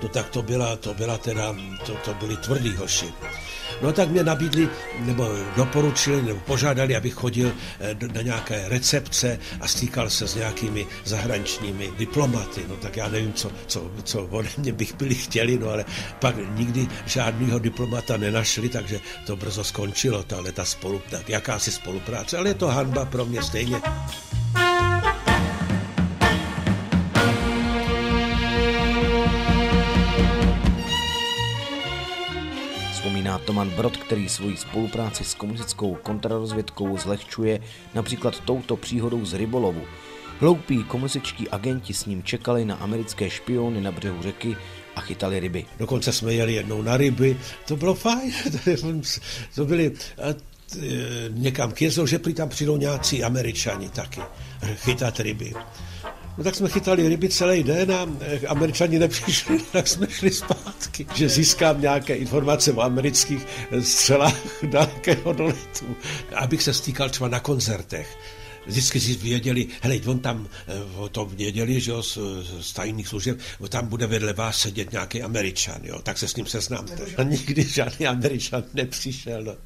to 0.00 0.08
tak 0.08 0.28
to 0.28 0.42
byla, 0.42 0.76
to 0.76 0.94
byla 0.94 1.18
teda, 1.18 1.56
to, 1.86 1.94
to 2.04 2.14
byli 2.14 2.36
tvrdí 2.36 2.76
hoši. 2.76 3.06
No 3.82 3.92
tak 3.92 4.08
mě 4.08 4.24
nabídli, 4.24 4.68
nebo 4.98 5.28
doporučili, 5.56 6.22
nebo 6.22 6.40
požádali, 6.40 6.96
abych 6.96 7.14
chodil 7.14 7.52
eh, 7.80 7.96
na 8.14 8.22
nějaké 8.22 8.68
recepce 8.68 9.38
a 9.60 9.68
stýkal 9.68 10.10
se 10.10 10.28
s 10.28 10.34
nějakými 10.34 10.86
zahraničními 11.04 11.90
diplomaty. 11.98 12.60
No 12.68 12.76
tak 12.76 12.96
já 12.96 13.08
nevím, 13.08 13.32
co, 13.32 13.50
co, 13.66 13.90
co 14.04 14.26
ode 14.30 14.48
mě 14.58 14.72
bych 14.72 14.94
byli 14.94 15.14
chtěli, 15.14 15.58
no 15.58 15.68
ale 15.68 15.84
pak 16.18 16.34
nikdy 16.56 16.88
žádného 17.06 17.58
diplomata 17.58 18.16
nenašli, 18.16 18.68
takže 18.68 19.00
to 19.26 19.36
brzo 19.36 19.64
skončilo, 19.64 20.22
tahle 20.22 20.52
ta 20.52 20.64
spolu, 20.64 21.02
tak 21.10 21.28
jakási 21.28 21.72
spolupráce, 21.72 22.38
ale 22.38 22.50
je 22.50 22.54
to 22.54 22.66
hanba 22.66 23.04
pro 23.04 23.24
mě 23.24 23.42
stejně. 23.42 23.80
Vzpomíná 33.32 33.46
Toman 33.46 33.70
Brod, 33.70 33.96
který 33.96 34.28
svoji 34.28 34.56
spolupráci 34.56 35.24
s 35.24 35.34
komunistickou 35.34 35.94
kontrarozvědkou 36.02 36.98
zlehčuje 36.98 37.60
například 37.94 38.40
touto 38.40 38.76
příhodou 38.76 39.24
z 39.24 39.34
rybolovu. 39.34 39.82
Hloupí 40.40 40.84
komunističtí 40.84 41.48
agenti 41.48 41.94
s 41.94 42.06
ním 42.06 42.22
čekali 42.22 42.64
na 42.64 42.74
americké 42.74 43.30
špiony 43.30 43.80
na 43.80 43.92
břehu 43.92 44.22
řeky 44.22 44.56
a 44.96 45.00
chytali 45.00 45.40
ryby. 45.40 45.64
Dokonce 45.78 46.12
jsme 46.12 46.34
jeli 46.34 46.54
jednou 46.54 46.82
na 46.82 46.96
ryby, 46.96 47.36
to 47.66 47.76
bylo 47.76 47.94
fajn, 47.94 48.32
to 49.54 49.64
byly 49.64 49.92
e, 50.18 50.34
někam 51.28 51.72
k 51.72 51.82
jezu, 51.82 52.06
že 52.06 52.18
prý 52.18 52.34
tam 52.34 52.48
přijdou 52.48 52.76
nějací 52.76 53.24
američani 53.24 53.88
taky 53.88 54.20
chytat 54.74 55.20
ryby. 55.20 55.52
No 56.38 56.44
tak 56.44 56.54
jsme 56.54 56.68
chytali 56.68 57.08
ryby 57.08 57.28
celý 57.28 57.62
den 57.62 57.92
a 57.92 58.06
eh, 58.20 58.46
američani 58.46 58.98
nepřišli, 58.98 59.58
tak 59.72 59.88
jsme 59.88 60.06
šli 60.10 60.30
zpátky, 60.30 61.06
že 61.14 61.28
získám 61.28 61.80
nějaké 61.80 62.14
informace 62.14 62.72
o 62.72 62.80
amerických 62.80 63.46
střelách 63.80 64.36
dalekého 64.62 65.32
doletu, 65.32 65.96
abych 66.34 66.62
se 66.62 66.74
stýkal 66.74 67.10
třeba 67.10 67.28
na 67.28 67.40
koncertech 67.40 68.16
vždycky 68.66 69.00
si 69.00 69.14
věděli, 69.14 69.66
hele, 69.80 70.00
on 70.06 70.18
tam, 70.18 70.48
eh, 70.68 71.08
to 71.08 71.24
věděli, 71.24 71.80
že 71.80 71.90
jo, 71.90 72.02
z, 72.02 72.18
z 72.60 72.72
tajných 72.72 73.08
služeb, 73.08 73.38
tam 73.68 73.86
bude 73.86 74.06
vedle 74.06 74.32
vás 74.32 74.56
sedět 74.60 74.92
nějaký 74.92 75.22
američan, 75.22 75.80
jo, 75.82 76.02
tak 76.02 76.18
se 76.18 76.28
s 76.28 76.36
ním 76.36 76.46
seznámte. 76.46 77.06
A 77.16 77.22
nikdy 77.22 77.64
žádný 77.64 78.06
američan 78.06 78.64
nepřišel, 78.74 79.42
no. 79.42 79.56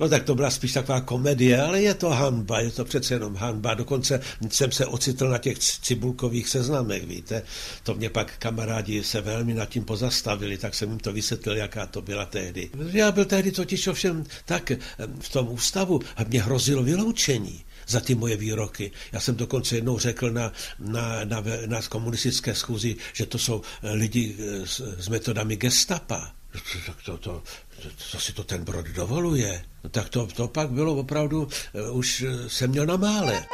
no. 0.00 0.08
tak 0.08 0.24
to 0.24 0.34
byla 0.34 0.50
spíš 0.50 0.72
taková 0.72 1.00
komedie, 1.00 1.62
ale 1.62 1.82
je 1.82 1.94
to 1.94 2.10
hanba, 2.10 2.60
je 2.60 2.70
to 2.70 2.84
přece 2.84 3.14
jenom 3.14 3.36
hanba. 3.36 3.74
Dokonce 3.74 4.20
jsem 4.50 4.72
se 4.72 4.86
ocitl 4.86 5.28
na 5.28 5.38
těch 5.38 5.58
cibulkových 5.58 6.48
seznamech, 6.48 7.06
víte. 7.06 7.42
To 7.82 7.94
mě 7.94 8.10
pak 8.10 8.38
kamarádi 8.38 9.04
se 9.04 9.20
velmi 9.20 9.54
nad 9.54 9.68
tím 9.68 9.84
pozastavili, 9.84 10.58
tak 10.58 10.74
jsem 10.74 10.90
jim 10.90 10.98
to 10.98 11.12
vysvětlil, 11.12 11.56
jaká 11.56 11.86
to 11.86 12.02
byla 12.02 12.24
tehdy. 12.24 12.70
Já 12.92 13.12
byl 13.12 13.24
tehdy 13.24 13.52
totiž 13.52 13.86
ovšem 13.86 14.24
tak 14.44 14.70
eh, 14.70 14.78
v 15.20 15.28
tom 15.28 15.48
ústavu 15.48 16.00
a 16.16 16.24
mě 16.24 16.42
hrozilo 16.42 16.82
vyloučení 16.82 17.63
za 17.86 18.00
ty 18.00 18.14
moje 18.14 18.36
výroky. 18.36 18.92
Já 19.12 19.20
jsem 19.20 19.36
dokonce 19.36 19.74
jednou 19.76 19.98
řekl 19.98 20.30
na, 20.30 20.52
na, 20.78 21.24
na, 21.24 21.42
na 21.66 21.82
komunistické 21.82 22.54
schůzi, 22.54 22.96
že 23.12 23.26
to 23.26 23.38
jsou 23.38 23.62
eh, 23.82 23.92
lidi 23.92 24.36
eh, 24.38 24.66
s, 24.66 24.80
s 24.98 25.08
metodami 25.08 25.56
gestapa. 25.56 26.34
Tak 26.86 26.96
to, 27.04 27.18
to, 27.18 27.42
to, 27.82 27.88
to 28.12 28.20
si 28.20 28.32
to 28.32 28.44
ten 28.44 28.64
brod 28.64 28.86
dovoluje. 28.86 29.64
No 29.84 29.90
tak 29.90 30.08
to, 30.08 30.26
to 30.26 30.48
pak 30.48 30.70
bylo 30.70 30.94
opravdu, 30.94 31.42
uh, 31.42 31.98
už 31.98 32.24
jsem 32.48 32.70
měl 32.70 32.86
na 32.86 32.96
mále. 32.96 33.46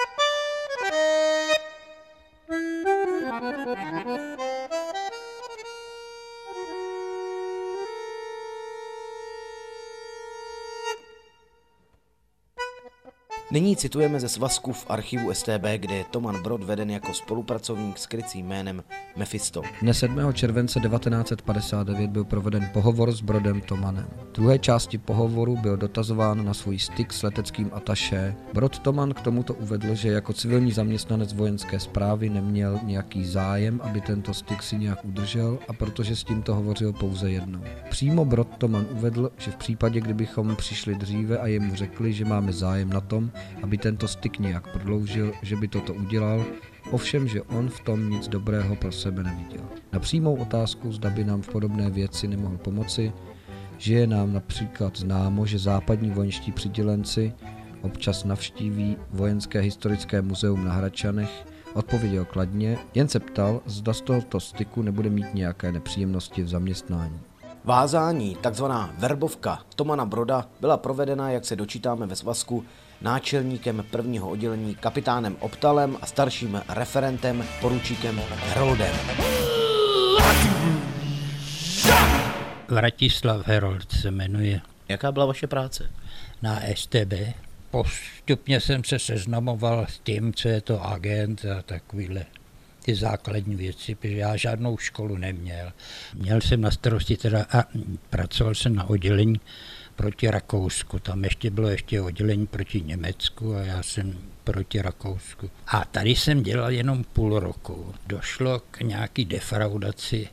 Nyní 13.53 13.77
citujeme 13.77 14.21
ze 14.21 14.29
svazku 14.29 14.73
v 14.73 14.87
archivu 14.89 15.35
STB, 15.35 15.65
kde 15.77 15.95
je 15.95 16.05
Toman 16.11 16.43
Brod 16.43 16.65
veden 16.65 16.91
jako 16.91 17.15
spolupracovník 17.15 17.99
s 17.99 18.07
krycím 18.07 18.47
jménem 18.47 18.83
Mephisto. 19.17 19.63
Dne 19.83 19.95
7. 19.95 20.33
července 20.33 20.81
1959 20.81 22.11
byl 22.11 22.25
proveden 22.25 22.71
pohovor 22.73 23.13
s 23.13 23.21
Brodem 23.21 23.61
Tomanem. 23.61 24.07
V 24.29 24.33
druhé 24.33 24.59
části 24.59 24.99
pohovoru 24.99 25.57
byl 25.57 25.77
dotazován 25.77 26.45
na 26.45 26.55
svůj 26.55 26.79
styk 26.79 27.13
s 27.13 27.23
leteckým 27.23 27.71
ataše. 27.75 28.35
Brod 28.55 28.79
Toman 28.79 29.15
k 29.15 29.21
tomuto 29.21 29.55
uvedl, 29.55 29.95
že 29.95 30.09
jako 30.09 30.33
civilní 30.33 30.73
zaměstnanec 30.73 31.33
vojenské 31.33 31.81
zprávy 31.81 32.31
neměl 32.31 32.81
nějaký 32.83 33.25
zájem, 33.25 33.81
aby 33.83 34.01
tento 34.01 34.35
styk 34.35 34.63
si 34.63 34.79
nějak 34.79 35.05
udržel 35.05 35.59
a 35.69 35.73
protože 35.73 36.17
s 36.17 36.25
tímto 36.25 36.55
hovořil 36.55 36.93
pouze 36.93 37.31
jednou. 37.31 37.61
Přímo 37.91 38.25
Brod 38.25 38.49
Toman 38.59 38.87
uvedl, 38.91 39.31
že 39.39 39.51
v 39.51 39.57
případě, 39.57 40.01
kdybychom 40.01 40.57
přišli 40.57 40.95
dříve 40.95 41.39
a 41.39 41.47
jemu 41.47 41.75
řekli, 41.75 42.13
že 42.13 42.25
máme 42.25 42.53
zájem 42.53 42.91
na 42.91 43.01
tom, 43.01 43.31
aby 43.63 43.79
tento 43.79 44.09
styk 44.09 44.39
nějak 44.39 44.73
prodloužil, 44.73 45.33
že 45.43 45.57
by 45.57 45.69
toto 45.69 45.95
udělal, 45.95 46.45
ovšem, 46.91 47.29
že 47.29 47.43
on 47.43 47.69
v 47.69 47.81
tom 47.81 48.11
nic 48.11 48.29
dobrého 48.29 48.77
pro 48.77 48.93
sebe 48.93 49.23
neviděl. 49.23 49.65
Na 49.93 49.99
přímou 49.99 50.37
otázku, 50.37 50.93
zda 50.93 51.11
by 51.11 51.25
nám 51.25 51.43
v 51.43 51.49
podobné 51.49 51.91
věci 51.91 52.29
nemohl 52.29 52.57
pomoci, 52.57 53.13
že 53.79 53.95
je 53.95 54.07
nám 54.07 54.33
například 54.33 54.97
známo, 54.97 55.47
že 55.47 55.59
západní 55.59 56.11
vojenští 56.11 56.53
přidělenci 56.53 57.33
občas 57.83 58.25
navštíví 58.25 58.97
Vojenské 59.11 59.61
historické 59.61 60.23
muzeum 60.23 60.65
na 60.65 60.73
Hračanech, 60.73 61.47
odpověděl 61.75 62.25
kladně, 62.25 62.79
jen 62.95 63.09
se 63.09 63.21
ptal, 63.21 63.61
zda 63.67 63.93
z 63.93 64.01
tohoto 64.01 64.41
styku 64.41 64.83
nebude 64.83 65.11
mít 65.11 65.35
nějaké 65.35 65.73
nepříjemnosti 65.73 66.43
v 66.43 66.49
zaměstnání. 66.49 67.21
Vázání, 67.65 68.37
takzvaná 68.41 68.95
verbovka 68.99 69.59
Tomana 69.77 70.05
Broda, 70.07 70.47
byla 70.61 70.77
provedena, 70.77 71.31
jak 71.31 71.45
se 71.45 71.57
dočítáme 71.57 72.07
ve 72.07 72.17
svazku, 72.17 72.65
náčelníkem 73.01 73.85
prvního 73.91 74.31
oddělení 74.31 74.75
kapitánem 74.75 75.37
Optalem 75.41 75.97
a 76.01 76.07
starším 76.07 76.63
referentem 76.69 77.45
poručíkem 77.61 78.21
Heroldem. 78.37 78.95
Vratislav 82.69 83.47
Herold 83.47 83.93
se 83.93 84.11
jmenuje. 84.11 84.61
Jaká 84.89 85.13
byla 85.13 85.27
vaše 85.27 85.47
práce? 85.47 85.91
Na 86.43 86.61
STB. 86.75 87.13
Postupně 87.71 88.61
jsem 88.61 88.85
se 88.85 88.99
seznamoval 88.99 89.87
s 89.89 89.99
tím, 89.99 90.35
co 90.35 90.49
je 90.49 90.61
to 90.61 90.83
agent 90.83 91.45
a 91.45 91.63
takovýhle 91.63 92.25
ty 92.85 92.95
základní 92.95 93.57
věci, 93.57 93.95
protože 93.95 94.17
já 94.17 94.37
žádnou 94.37 94.79
školu 94.79 95.17
neměl. 95.17 95.73
Měl 96.15 96.41
jsem 96.41 96.61
na 96.61 96.71
starosti 96.71 97.17
teda 97.17 97.47
a 97.53 97.65
pracoval 98.11 98.55
jsem 98.55 98.75
na 98.75 98.91
oddělení 98.91 99.41
proti 100.01 100.31
Rakousku. 100.31 100.99
Tam 100.99 101.25
ještě 101.25 101.51
bylo 101.51 101.69
ještě 101.69 102.01
oddělení 102.01 102.47
proti 102.47 102.81
Německu 102.81 103.55
a 103.55 103.61
já 103.61 103.83
jsem 103.83 104.19
proti 104.45 104.83
Rakousku. 104.83 105.51
A 105.67 105.85
tady 105.85 106.11
jsem 106.11 106.43
dělal 106.43 106.71
jenom 106.71 107.05
půl 107.05 107.41
roku. 107.41 107.95
Došlo 108.07 108.61
k 108.71 108.81
nějaký 108.81 109.25
defraudaci. 109.25 110.29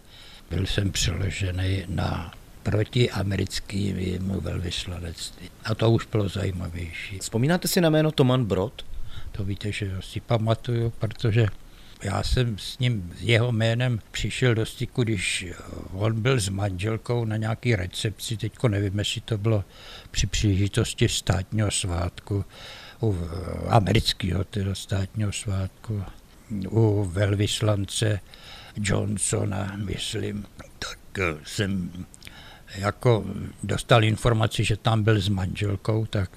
Byl 0.49 0.65
jsem 0.65 0.91
přeložený 0.91 1.83
na 1.87 2.33
proti 2.63 3.11
americkým 3.11 4.27
velvyslanectví. 4.27 5.49
A 5.63 5.75
to 5.75 5.91
už 5.91 6.05
bylo 6.05 6.29
zajímavější. 6.29 7.19
Vzpomínáte 7.19 7.67
si 7.67 7.81
na 7.81 7.89
jméno 7.89 8.11
Toman 8.11 8.45
Brod? 8.45 8.85
To 9.31 9.43
víte, 9.43 9.71
že 9.71 9.91
si 9.99 10.19
pamatuju, 10.19 10.93
protože 10.99 11.47
já 12.03 12.23
jsem 12.23 12.57
s 12.57 12.79
ním, 12.79 13.13
s 13.17 13.21
jeho 13.21 13.51
jménem 13.51 13.99
přišel 14.11 14.55
do 14.55 14.65
styku, 14.65 15.03
když 15.03 15.45
on 15.91 16.21
byl 16.21 16.39
s 16.39 16.49
manželkou 16.49 17.25
na 17.25 17.37
nějaký 17.37 17.75
recepci, 17.75 18.37
teďko 18.37 18.67
nevím, 18.67 18.99
jestli 18.99 19.21
to 19.21 19.37
bylo 19.37 19.63
při 20.11 20.27
příležitosti 20.27 21.09
státního 21.09 21.71
svátku, 21.71 22.45
u 23.01 23.17
amerického 23.69 24.43
teda 24.43 24.75
státního 24.75 25.31
svátku, 25.31 26.03
u 26.69 27.03
velvyslance 27.03 28.19
Johnsona, 28.75 29.73
myslím, 29.75 30.45
tak 30.79 30.99
jsem 31.43 31.91
jako 32.75 33.25
dostal 33.63 34.03
informaci, 34.03 34.63
že 34.63 34.77
tam 34.77 35.03
byl 35.03 35.21
s 35.21 35.29
manželkou, 35.29 36.05
tak 36.05 36.31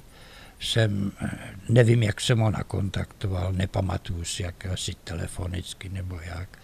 jsem, 0.61 1.13
nevím, 1.69 2.03
jak 2.03 2.21
jsem 2.21 2.39
ho 2.39 2.51
nakontaktoval, 2.51 3.53
nepamatuju 3.53 4.25
si, 4.25 4.43
jak 4.43 4.67
asi 4.67 4.95
telefonicky 5.05 5.89
nebo 5.89 6.21
jak, 6.25 6.59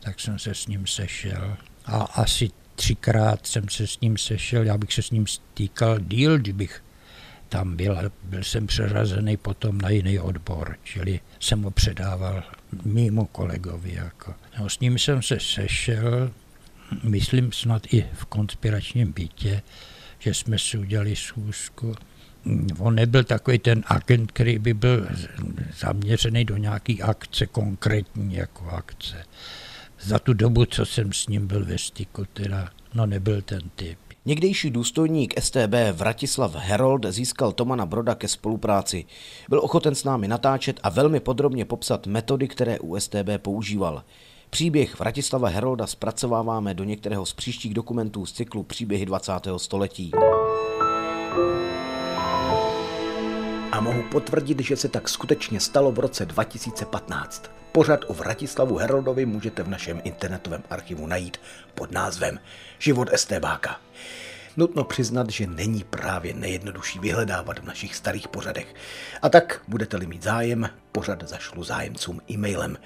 tak 0.00 0.20
jsem 0.20 0.38
se 0.38 0.54
s 0.54 0.66
ním 0.66 0.86
sešel 0.86 1.56
a 1.84 1.96
asi 1.96 2.50
třikrát 2.76 3.46
jsem 3.46 3.68
se 3.68 3.86
s 3.86 4.00
ním 4.00 4.18
sešel, 4.18 4.64
já 4.64 4.78
bych 4.78 4.92
se 4.92 5.02
s 5.02 5.10
ním 5.10 5.26
stýkal 5.26 5.98
díl, 5.98 6.38
kdybych 6.38 6.82
tam 7.48 7.76
byl, 7.76 8.12
byl 8.22 8.44
jsem 8.44 8.66
přeřazený 8.66 9.36
potom 9.36 9.80
na 9.80 9.88
jiný 9.88 10.18
odbor, 10.18 10.76
čili 10.82 11.20
jsem 11.40 11.62
ho 11.62 11.70
předával 11.70 12.42
mimo 12.84 13.26
kolegovi. 13.26 13.94
Jako. 13.94 14.34
No, 14.58 14.68
s 14.68 14.80
ním 14.80 14.98
jsem 14.98 15.22
se 15.22 15.40
sešel, 15.40 16.30
myslím 17.02 17.52
snad 17.52 17.82
i 17.92 18.06
v 18.12 18.24
konspiračním 18.24 19.12
bytě, 19.12 19.62
že 20.18 20.34
jsme 20.34 20.58
si 20.58 20.78
udělali 20.78 21.16
schůzku 21.16 21.94
on 22.78 22.94
nebyl 22.94 23.24
takový 23.24 23.58
ten 23.58 23.84
agent, 23.86 24.32
který 24.32 24.58
by 24.58 24.74
byl 24.74 25.06
zaměřený 25.78 26.44
do 26.44 26.56
nějaký 26.56 27.02
akce, 27.02 27.46
konkrétní 27.46 28.34
jako 28.34 28.68
akce. 28.68 29.24
Za 30.00 30.18
tu 30.18 30.32
dobu, 30.32 30.64
co 30.64 30.86
jsem 30.86 31.12
s 31.12 31.28
ním 31.28 31.46
byl 31.46 31.64
ve 31.64 31.78
styku, 31.78 32.24
teda, 32.32 32.68
no 32.94 33.06
nebyl 33.06 33.42
ten 33.42 33.60
typ. 33.76 33.98
Někdejší 34.24 34.70
důstojník 34.70 35.40
STB 35.40 35.74
Vratislav 35.92 36.54
Herold 36.54 37.06
získal 37.08 37.52
Tomana 37.52 37.86
Broda 37.86 38.14
ke 38.14 38.28
spolupráci. 38.28 39.04
Byl 39.48 39.60
ochoten 39.64 39.94
s 39.94 40.04
námi 40.04 40.28
natáčet 40.28 40.80
a 40.82 40.88
velmi 40.88 41.20
podrobně 41.20 41.64
popsat 41.64 42.06
metody, 42.06 42.48
které 42.48 42.78
u 42.78 43.00
STB 43.00 43.28
používal. 43.38 44.02
Příběh 44.50 44.98
Vratislava 44.98 45.48
Herolda 45.48 45.86
zpracováváme 45.86 46.74
do 46.74 46.84
některého 46.84 47.26
z 47.26 47.32
příštích 47.32 47.74
dokumentů 47.74 48.26
z 48.26 48.32
cyklu 48.32 48.62
Příběhy 48.62 49.06
20. 49.06 49.32
století 49.56 50.12
a 53.72 53.80
mohu 53.80 54.02
potvrdit, 54.02 54.60
že 54.60 54.76
se 54.76 54.88
tak 54.88 55.08
skutečně 55.08 55.60
stalo 55.60 55.92
v 55.92 55.98
roce 55.98 56.26
2015. 56.26 57.50
Pořad 57.72 58.00
o 58.06 58.14
Vratislavu 58.14 58.76
Heroldovi 58.76 59.26
můžete 59.26 59.62
v 59.62 59.68
našem 59.68 60.00
internetovém 60.04 60.62
archivu 60.70 61.06
najít 61.06 61.40
pod 61.74 61.90
názvem 61.90 62.40
Život 62.78 63.08
STBáka. 63.16 63.80
Nutno 64.56 64.84
přiznat, 64.84 65.30
že 65.30 65.46
není 65.46 65.84
právě 65.84 66.34
nejjednodušší 66.34 66.98
vyhledávat 66.98 67.58
v 67.58 67.64
našich 67.64 67.96
starých 67.96 68.28
pořadech. 68.28 68.74
A 69.22 69.28
tak, 69.28 69.62
budete-li 69.68 70.06
mít 70.06 70.22
zájem, 70.22 70.70
pořad 70.92 71.28
zašlu 71.28 71.64
zájemcům 71.64 72.20
e-mailem. 72.30 72.78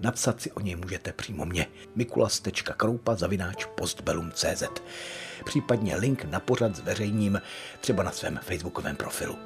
Napsat 0.00 0.40
si 0.40 0.52
o 0.52 0.60
něj 0.60 0.76
můžete 0.76 1.12
přímo 1.12 1.44
mě 1.44 1.66
mikulas.kroupa 1.94 3.14
zavináč 3.14 3.64
postbelum.cz 3.64 4.62
Případně 5.44 5.96
link 5.96 6.24
na 6.24 6.40
pořad 6.40 6.76
zveřejním 6.76 7.42
třeba 7.80 8.02
na 8.02 8.10
svém 8.10 8.40
facebookovém 8.42 8.96
profilu. 8.96 9.38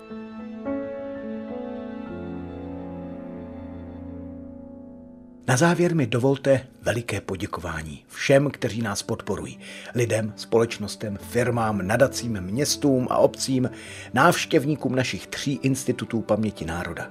Na 5.47 5.57
závěr 5.57 5.95
mi 5.95 6.07
dovolte 6.07 6.67
veliké 6.83 7.21
poděkování 7.21 8.05
všem, 8.09 8.51
kteří 8.51 8.83
nás 8.83 9.03
podporují. 9.03 9.59
Lidem, 9.95 10.33
společnostem, 10.37 11.19
firmám, 11.31 11.87
nadacím, 11.87 12.41
městům 12.41 13.07
a 13.11 13.17
obcím, 13.19 13.71
návštěvníkům 14.15 14.95
našich 14.95 15.27
tří 15.27 15.53
institutů 15.63 16.21
paměti 16.21 16.65
národa. 16.65 17.11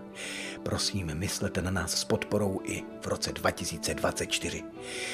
Prosím, 0.63 1.11
myslete 1.13 1.61
na 1.61 1.71
nás 1.71 1.91
s 1.91 2.03
podporou 2.03 2.61
i 2.63 2.83
v 3.01 3.07
roce 3.07 3.31
2024. 3.31 4.63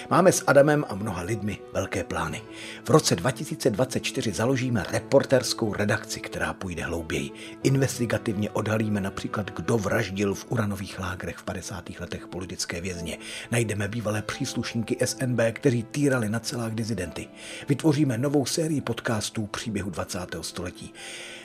Máme 0.09 0.31
s 0.31 0.43
Adamem 0.47 0.85
a 0.89 0.95
mnoha 0.95 1.21
lidmi 1.21 1.57
velké 1.73 2.03
plány. 2.03 2.41
V 2.83 2.89
roce 2.89 3.15
2024 3.15 4.31
založíme 4.31 4.85
reporterskou 4.91 5.73
redakci, 5.73 6.19
která 6.19 6.53
půjde 6.53 6.83
hlouběji. 6.83 7.31
Investigativně 7.63 8.49
odhalíme 8.49 9.01
například, 9.01 9.51
kdo 9.51 9.77
vraždil 9.77 10.35
v 10.35 10.45
uranových 10.49 10.99
lágrech 10.99 11.37
v 11.37 11.43
50. 11.43 11.89
letech 11.99 12.27
politické 12.27 12.81
vězně. 12.81 13.17
Najdeme 13.51 13.87
bývalé 13.87 14.21
příslušníky 14.21 14.97
SNB, 15.05 15.39
kteří 15.51 15.83
týrali 15.83 16.29
na 16.29 16.39
celách 16.39 16.71
dizidenty. 16.71 17.27
Vytvoříme 17.69 18.17
novou 18.17 18.45
sérii 18.45 18.81
podcastů 18.81 19.47
příběhu 19.47 19.89
20. 19.89 20.19
století. 20.41 20.93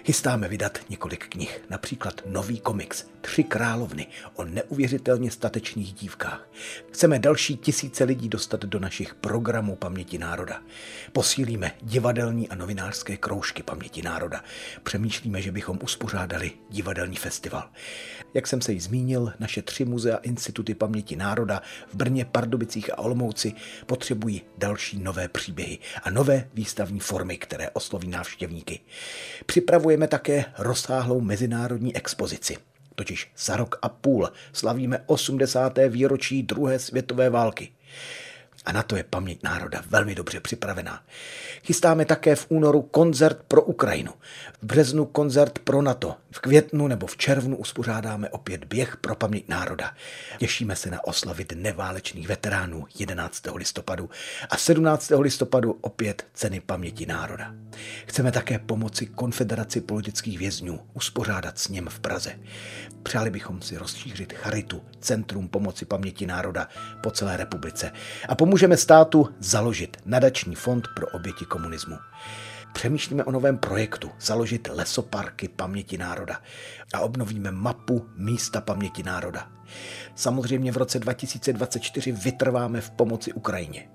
Chystáme 0.05 0.49
vydat 0.49 0.79
několik 0.89 1.29
knih, 1.29 1.61
například 1.71 2.23
nový 2.27 2.61
komiks 2.61 3.05
Tři 3.25 3.45
královny 3.45 4.07
o 4.35 4.45
neuvěřitelně 4.45 5.31
statečných 5.31 5.93
dívkách. 5.93 6.49
Chceme 6.93 7.19
další 7.19 7.57
tisíce 7.57 8.05
lidí 8.05 8.29
dostat 8.29 8.65
do 8.65 8.81
našich 8.81 9.15
programů 9.15 9.77
Paměti 9.77 10.19
národa. 10.19 10.63
Posílíme 11.13 11.73
divadelní 11.83 12.49
a 12.49 12.55
novinářské 12.55 13.17
kroužky 13.17 13.63
Paměti 13.63 14.03
národa. 14.03 14.45
Přemýšlíme, 14.83 15.43
že 15.43 15.53
bychom 15.53 15.79
uspořádali 15.83 16.53
divadelní 16.71 17.17
festival. 17.17 17.71
Jak 18.35 18.47
jsem 18.47 18.61
se 18.61 18.73
již 18.73 18.83
zmínil, 18.83 19.33
naše 19.39 19.63
tři 19.63 19.85
muzea 19.85 20.17
Instituty 20.17 20.75
paměti 20.75 21.17
národa 21.17 21.63
v 21.89 21.95
Brně, 21.95 22.25
Pardubicích 22.25 22.93
a 22.93 22.99
Olomouci 22.99 23.53
potřebují 23.87 24.43
další 24.59 24.99
nové 24.99 25.29
příběhy 25.29 25.79
a 26.03 26.11
nové 26.11 26.51
výstavní 26.55 27.01
formy, 27.01 27.39
které 27.39 27.71
osloví 27.71 28.09
návštěvníky. 28.09 28.81
Připravujeme 29.95 30.09
také 30.09 30.45
rozsáhlou 30.59 31.21
mezinárodní 31.21 31.97
expozici. 31.97 32.57
Totiž 32.95 33.31
za 33.39 33.57
rok 33.57 33.79
a 33.83 33.89
půl 33.89 34.29
slavíme 34.53 34.99
80. 35.07 35.79
výročí 35.89 36.43
druhé 36.43 36.79
světové 36.79 37.31
války. 37.31 37.73
A 38.65 38.73
na 38.73 38.83
to 38.83 38.97
je 38.97 39.05
paměť 39.05 39.43
národa 39.43 39.83
velmi 39.91 40.15
dobře 40.15 40.41
připravená. 40.41 41.03
Chystáme 41.65 42.05
také 42.05 42.37
v 42.37 42.47
únoru 42.49 42.83
koncert 42.83 43.43
pro 43.49 43.63
Ukrajinu, 43.63 44.13
v 44.63 44.67
březnu 44.67 45.05
koncert 45.05 45.59
pro 45.59 45.83
NATO, 45.83 46.17
v 46.31 46.41
květnu 46.41 46.89
nebo 46.89 47.07
v 47.07 47.17
červnu 47.17 47.57
uspořádáme 47.57 48.29
opět 48.29 48.65
běh 48.65 48.97
pro 48.97 49.15
paměť 49.15 49.49
národa. 49.49 49.95
Těšíme 50.39 50.77
se 50.77 50.91
na 50.91 51.05
oslavy 51.05 51.45
Dne 51.45 51.73
válečných 51.73 52.29
veteránů 52.29 52.85
11. 52.99 53.43
listopadu 53.55 54.11
a 54.51 54.57
17. 54.57 55.13
listopadu 55.19 55.79
opět 55.81 56.27
ceny 56.35 56.61
paměti 56.61 57.07
národa. 57.07 57.55
Chceme 58.07 58.33
také 58.33 58.59
pomoci 58.59 59.07
Konfederaci 59.07 59.81
politických 59.81 60.39
vězňů 60.39 60.81
uspořádat 60.95 61.59
s 61.59 61.69
něm 61.69 61.89
v 61.89 62.01
Praze. 62.01 62.39
Přáli 63.03 63.31
bychom 63.31 63.63
si 63.63 63.77
rozšířit 63.77 64.33
Charitu, 64.33 64.83
Centrum 65.01 65.49
pomoci 65.49 65.85
paměti 65.85 66.27
národa 66.27 66.69
po 67.03 67.11
celé 67.11 67.37
republice 67.37 67.93
a 68.29 68.35
pomůžeme 68.55 68.77
státu 68.77 69.29
založit 69.39 69.97
nadační 70.05 70.55
fond 70.55 70.89
pro 70.97 71.07
oběti 71.07 71.45
komunismu. 71.45 71.99
Přemýšlíme 72.73 73.25
o 73.25 73.31
novém 73.31 73.59
projektu 73.59 74.11
založit 74.21 74.69
lesoparky 74.73 75.49
paměti 75.49 75.99
národa 75.99 76.41
a 76.95 77.01
obnovíme 77.01 77.51
mapu 77.51 78.07
místa 78.17 78.61
paměti 78.61 79.03
národa. 79.03 79.51
Samozřejmě 80.15 80.73
v 80.73 80.77
roce 80.77 80.99
2024 80.99 82.13
vytrváme 82.13 82.81
v 82.81 82.91
pomoci 82.91 83.33
Ukrajině. 83.33 83.89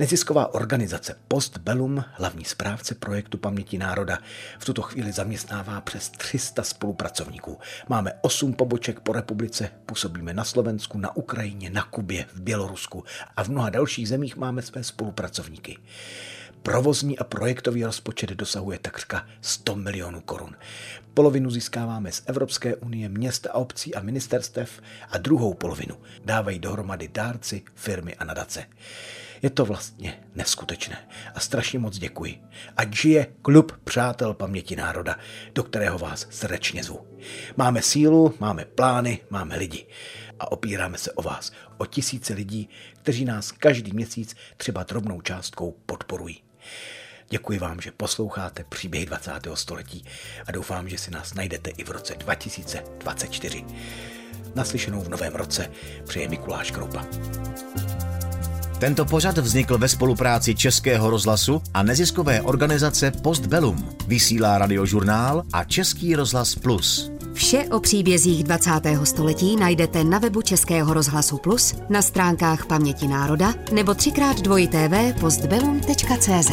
Nezisková 0.00 0.54
organizace 0.54 1.16
Postbellum, 1.28 2.04
hlavní 2.12 2.44
správce 2.44 2.94
projektu 2.94 3.38
Paměti 3.38 3.78
národa, 3.78 4.18
v 4.58 4.64
tuto 4.64 4.82
chvíli 4.82 5.12
zaměstnává 5.12 5.80
přes 5.80 6.10
300 6.10 6.62
spolupracovníků. 6.62 7.58
Máme 7.88 8.12
8 8.20 8.52
poboček 8.52 9.00
po 9.00 9.12
republice, 9.12 9.70
působíme 9.86 10.34
na 10.34 10.44
Slovensku, 10.44 10.98
na 10.98 11.16
Ukrajině, 11.16 11.70
na 11.70 11.82
Kubě, 11.82 12.26
v 12.34 12.40
Bělorusku 12.40 13.04
a 13.36 13.44
v 13.44 13.48
mnoha 13.48 13.70
dalších 13.70 14.08
zemích 14.08 14.36
máme 14.36 14.62
své 14.62 14.84
spolupracovníky. 14.84 15.78
Provozní 16.62 17.18
a 17.18 17.24
projektový 17.24 17.84
rozpočet 17.84 18.30
dosahuje 18.30 18.78
takřka 18.78 19.26
100 19.40 19.76
milionů 19.76 20.20
korun. 20.20 20.56
Polovinu 21.14 21.50
získáváme 21.50 22.12
z 22.12 22.22
Evropské 22.26 22.76
unie, 22.76 23.08
měst 23.08 23.46
a 23.46 23.54
obcí 23.54 23.94
a 23.94 24.02
ministerstev 24.02 24.80
a 25.10 25.18
druhou 25.18 25.54
polovinu 25.54 25.96
dávají 26.24 26.58
dohromady 26.58 27.08
dárci, 27.08 27.62
firmy 27.74 28.14
a 28.14 28.24
nadace. 28.24 28.66
Je 29.42 29.50
to 29.50 29.64
vlastně 29.64 30.20
neskutečné 30.34 31.08
a 31.34 31.40
strašně 31.40 31.78
moc 31.78 31.98
děkuji. 31.98 32.42
Ať 32.76 32.96
žije 32.96 33.26
klub 33.42 33.72
Přátel 33.84 34.34
paměti 34.34 34.76
národa, 34.76 35.18
do 35.54 35.62
kterého 35.62 35.98
vás 35.98 36.26
srdečně 36.30 36.84
zvu. 36.84 37.06
Máme 37.56 37.82
sílu, 37.82 38.34
máme 38.40 38.64
plány, 38.64 39.18
máme 39.30 39.56
lidi 39.56 39.86
a 40.38 40.52
opíráme 40.52 40.98
se 40.98 41.12
o 41.12 41.22
vás, 41.22 41.52
o 41.78 41.86
tisíce 41.86 42.34
lidí, 42.34 42.68
kteří 43.02 43.24
nás 43.24 43.52
každý 43.52 43.92
měsíc 43.92 44.36
třeba 44.56 44.82
drobnou 44.82 45.20
částkou 45.20 45.76
podporují. 45.86 46.42
Děkuji 47.30 47.58
vám, 47.58 47.80
že 47.80 47.92
posloucháte 47.92 48.64
příběhy 48.64 49.06
20. 49.06 49.32
století 49.54 50.04
a 50.46 50.52
doufám, 50.52 50.88
že 50.88 50.98
si 50.98 51.10
nás 51.10 51.34
najdete 51.34 51.70
i 51.70 51.84
v 51.84 51.90
roce 51.90 52.14
2024. 52.14 53.64
Naslyšenou 54.54 55.00
v 55.00 55.08
novém 55.08 55.34
roce 55.34 55.70
přeje 56.04 56.28
Mikuláš 56.28 56.70
Kroupa. 56.70 57.06
Tento 58.80 59.04
pořad 59.04 59.38
vznikl 59.38 59.78
ve 59.78 59.88
spolupráci 59.88 60.54
Českého 60.54 61.10
rozhlasu 61.10 61.62
a 61.74 61.82
neziskové 61.82 62.42
organizace 62.42 63.10
Postbellum. 63.10 63.88
Vysílá 64.06 64.58
radiožurnál 64.58 65.42
a 65.52 65.64
Český 65.64 66.16
rozhlas 66.16 66.54
Plus. 66.54 67.10
Vše 67.34 67.64
o 67.70 67.80
příbězích 67.80 68.44
20. 68.44 68.70
století 69.04 69.56
najdete 69.56 70.04
na 70.04 70.18
webu 70.18 70.42
Českého 70.42 70.94
rozhlasu 70.94 71.38
Plus, 71.38 71.74
na 71.88 72.02
stránkách 72.02 72.66
Paměti 72.66 73.08
národa 73.08 73.54
nebo 73.72 73.94
třikrát 73.94 74.40
dvojité 74.40 75.14
postbellum.cz. 75.20 76.50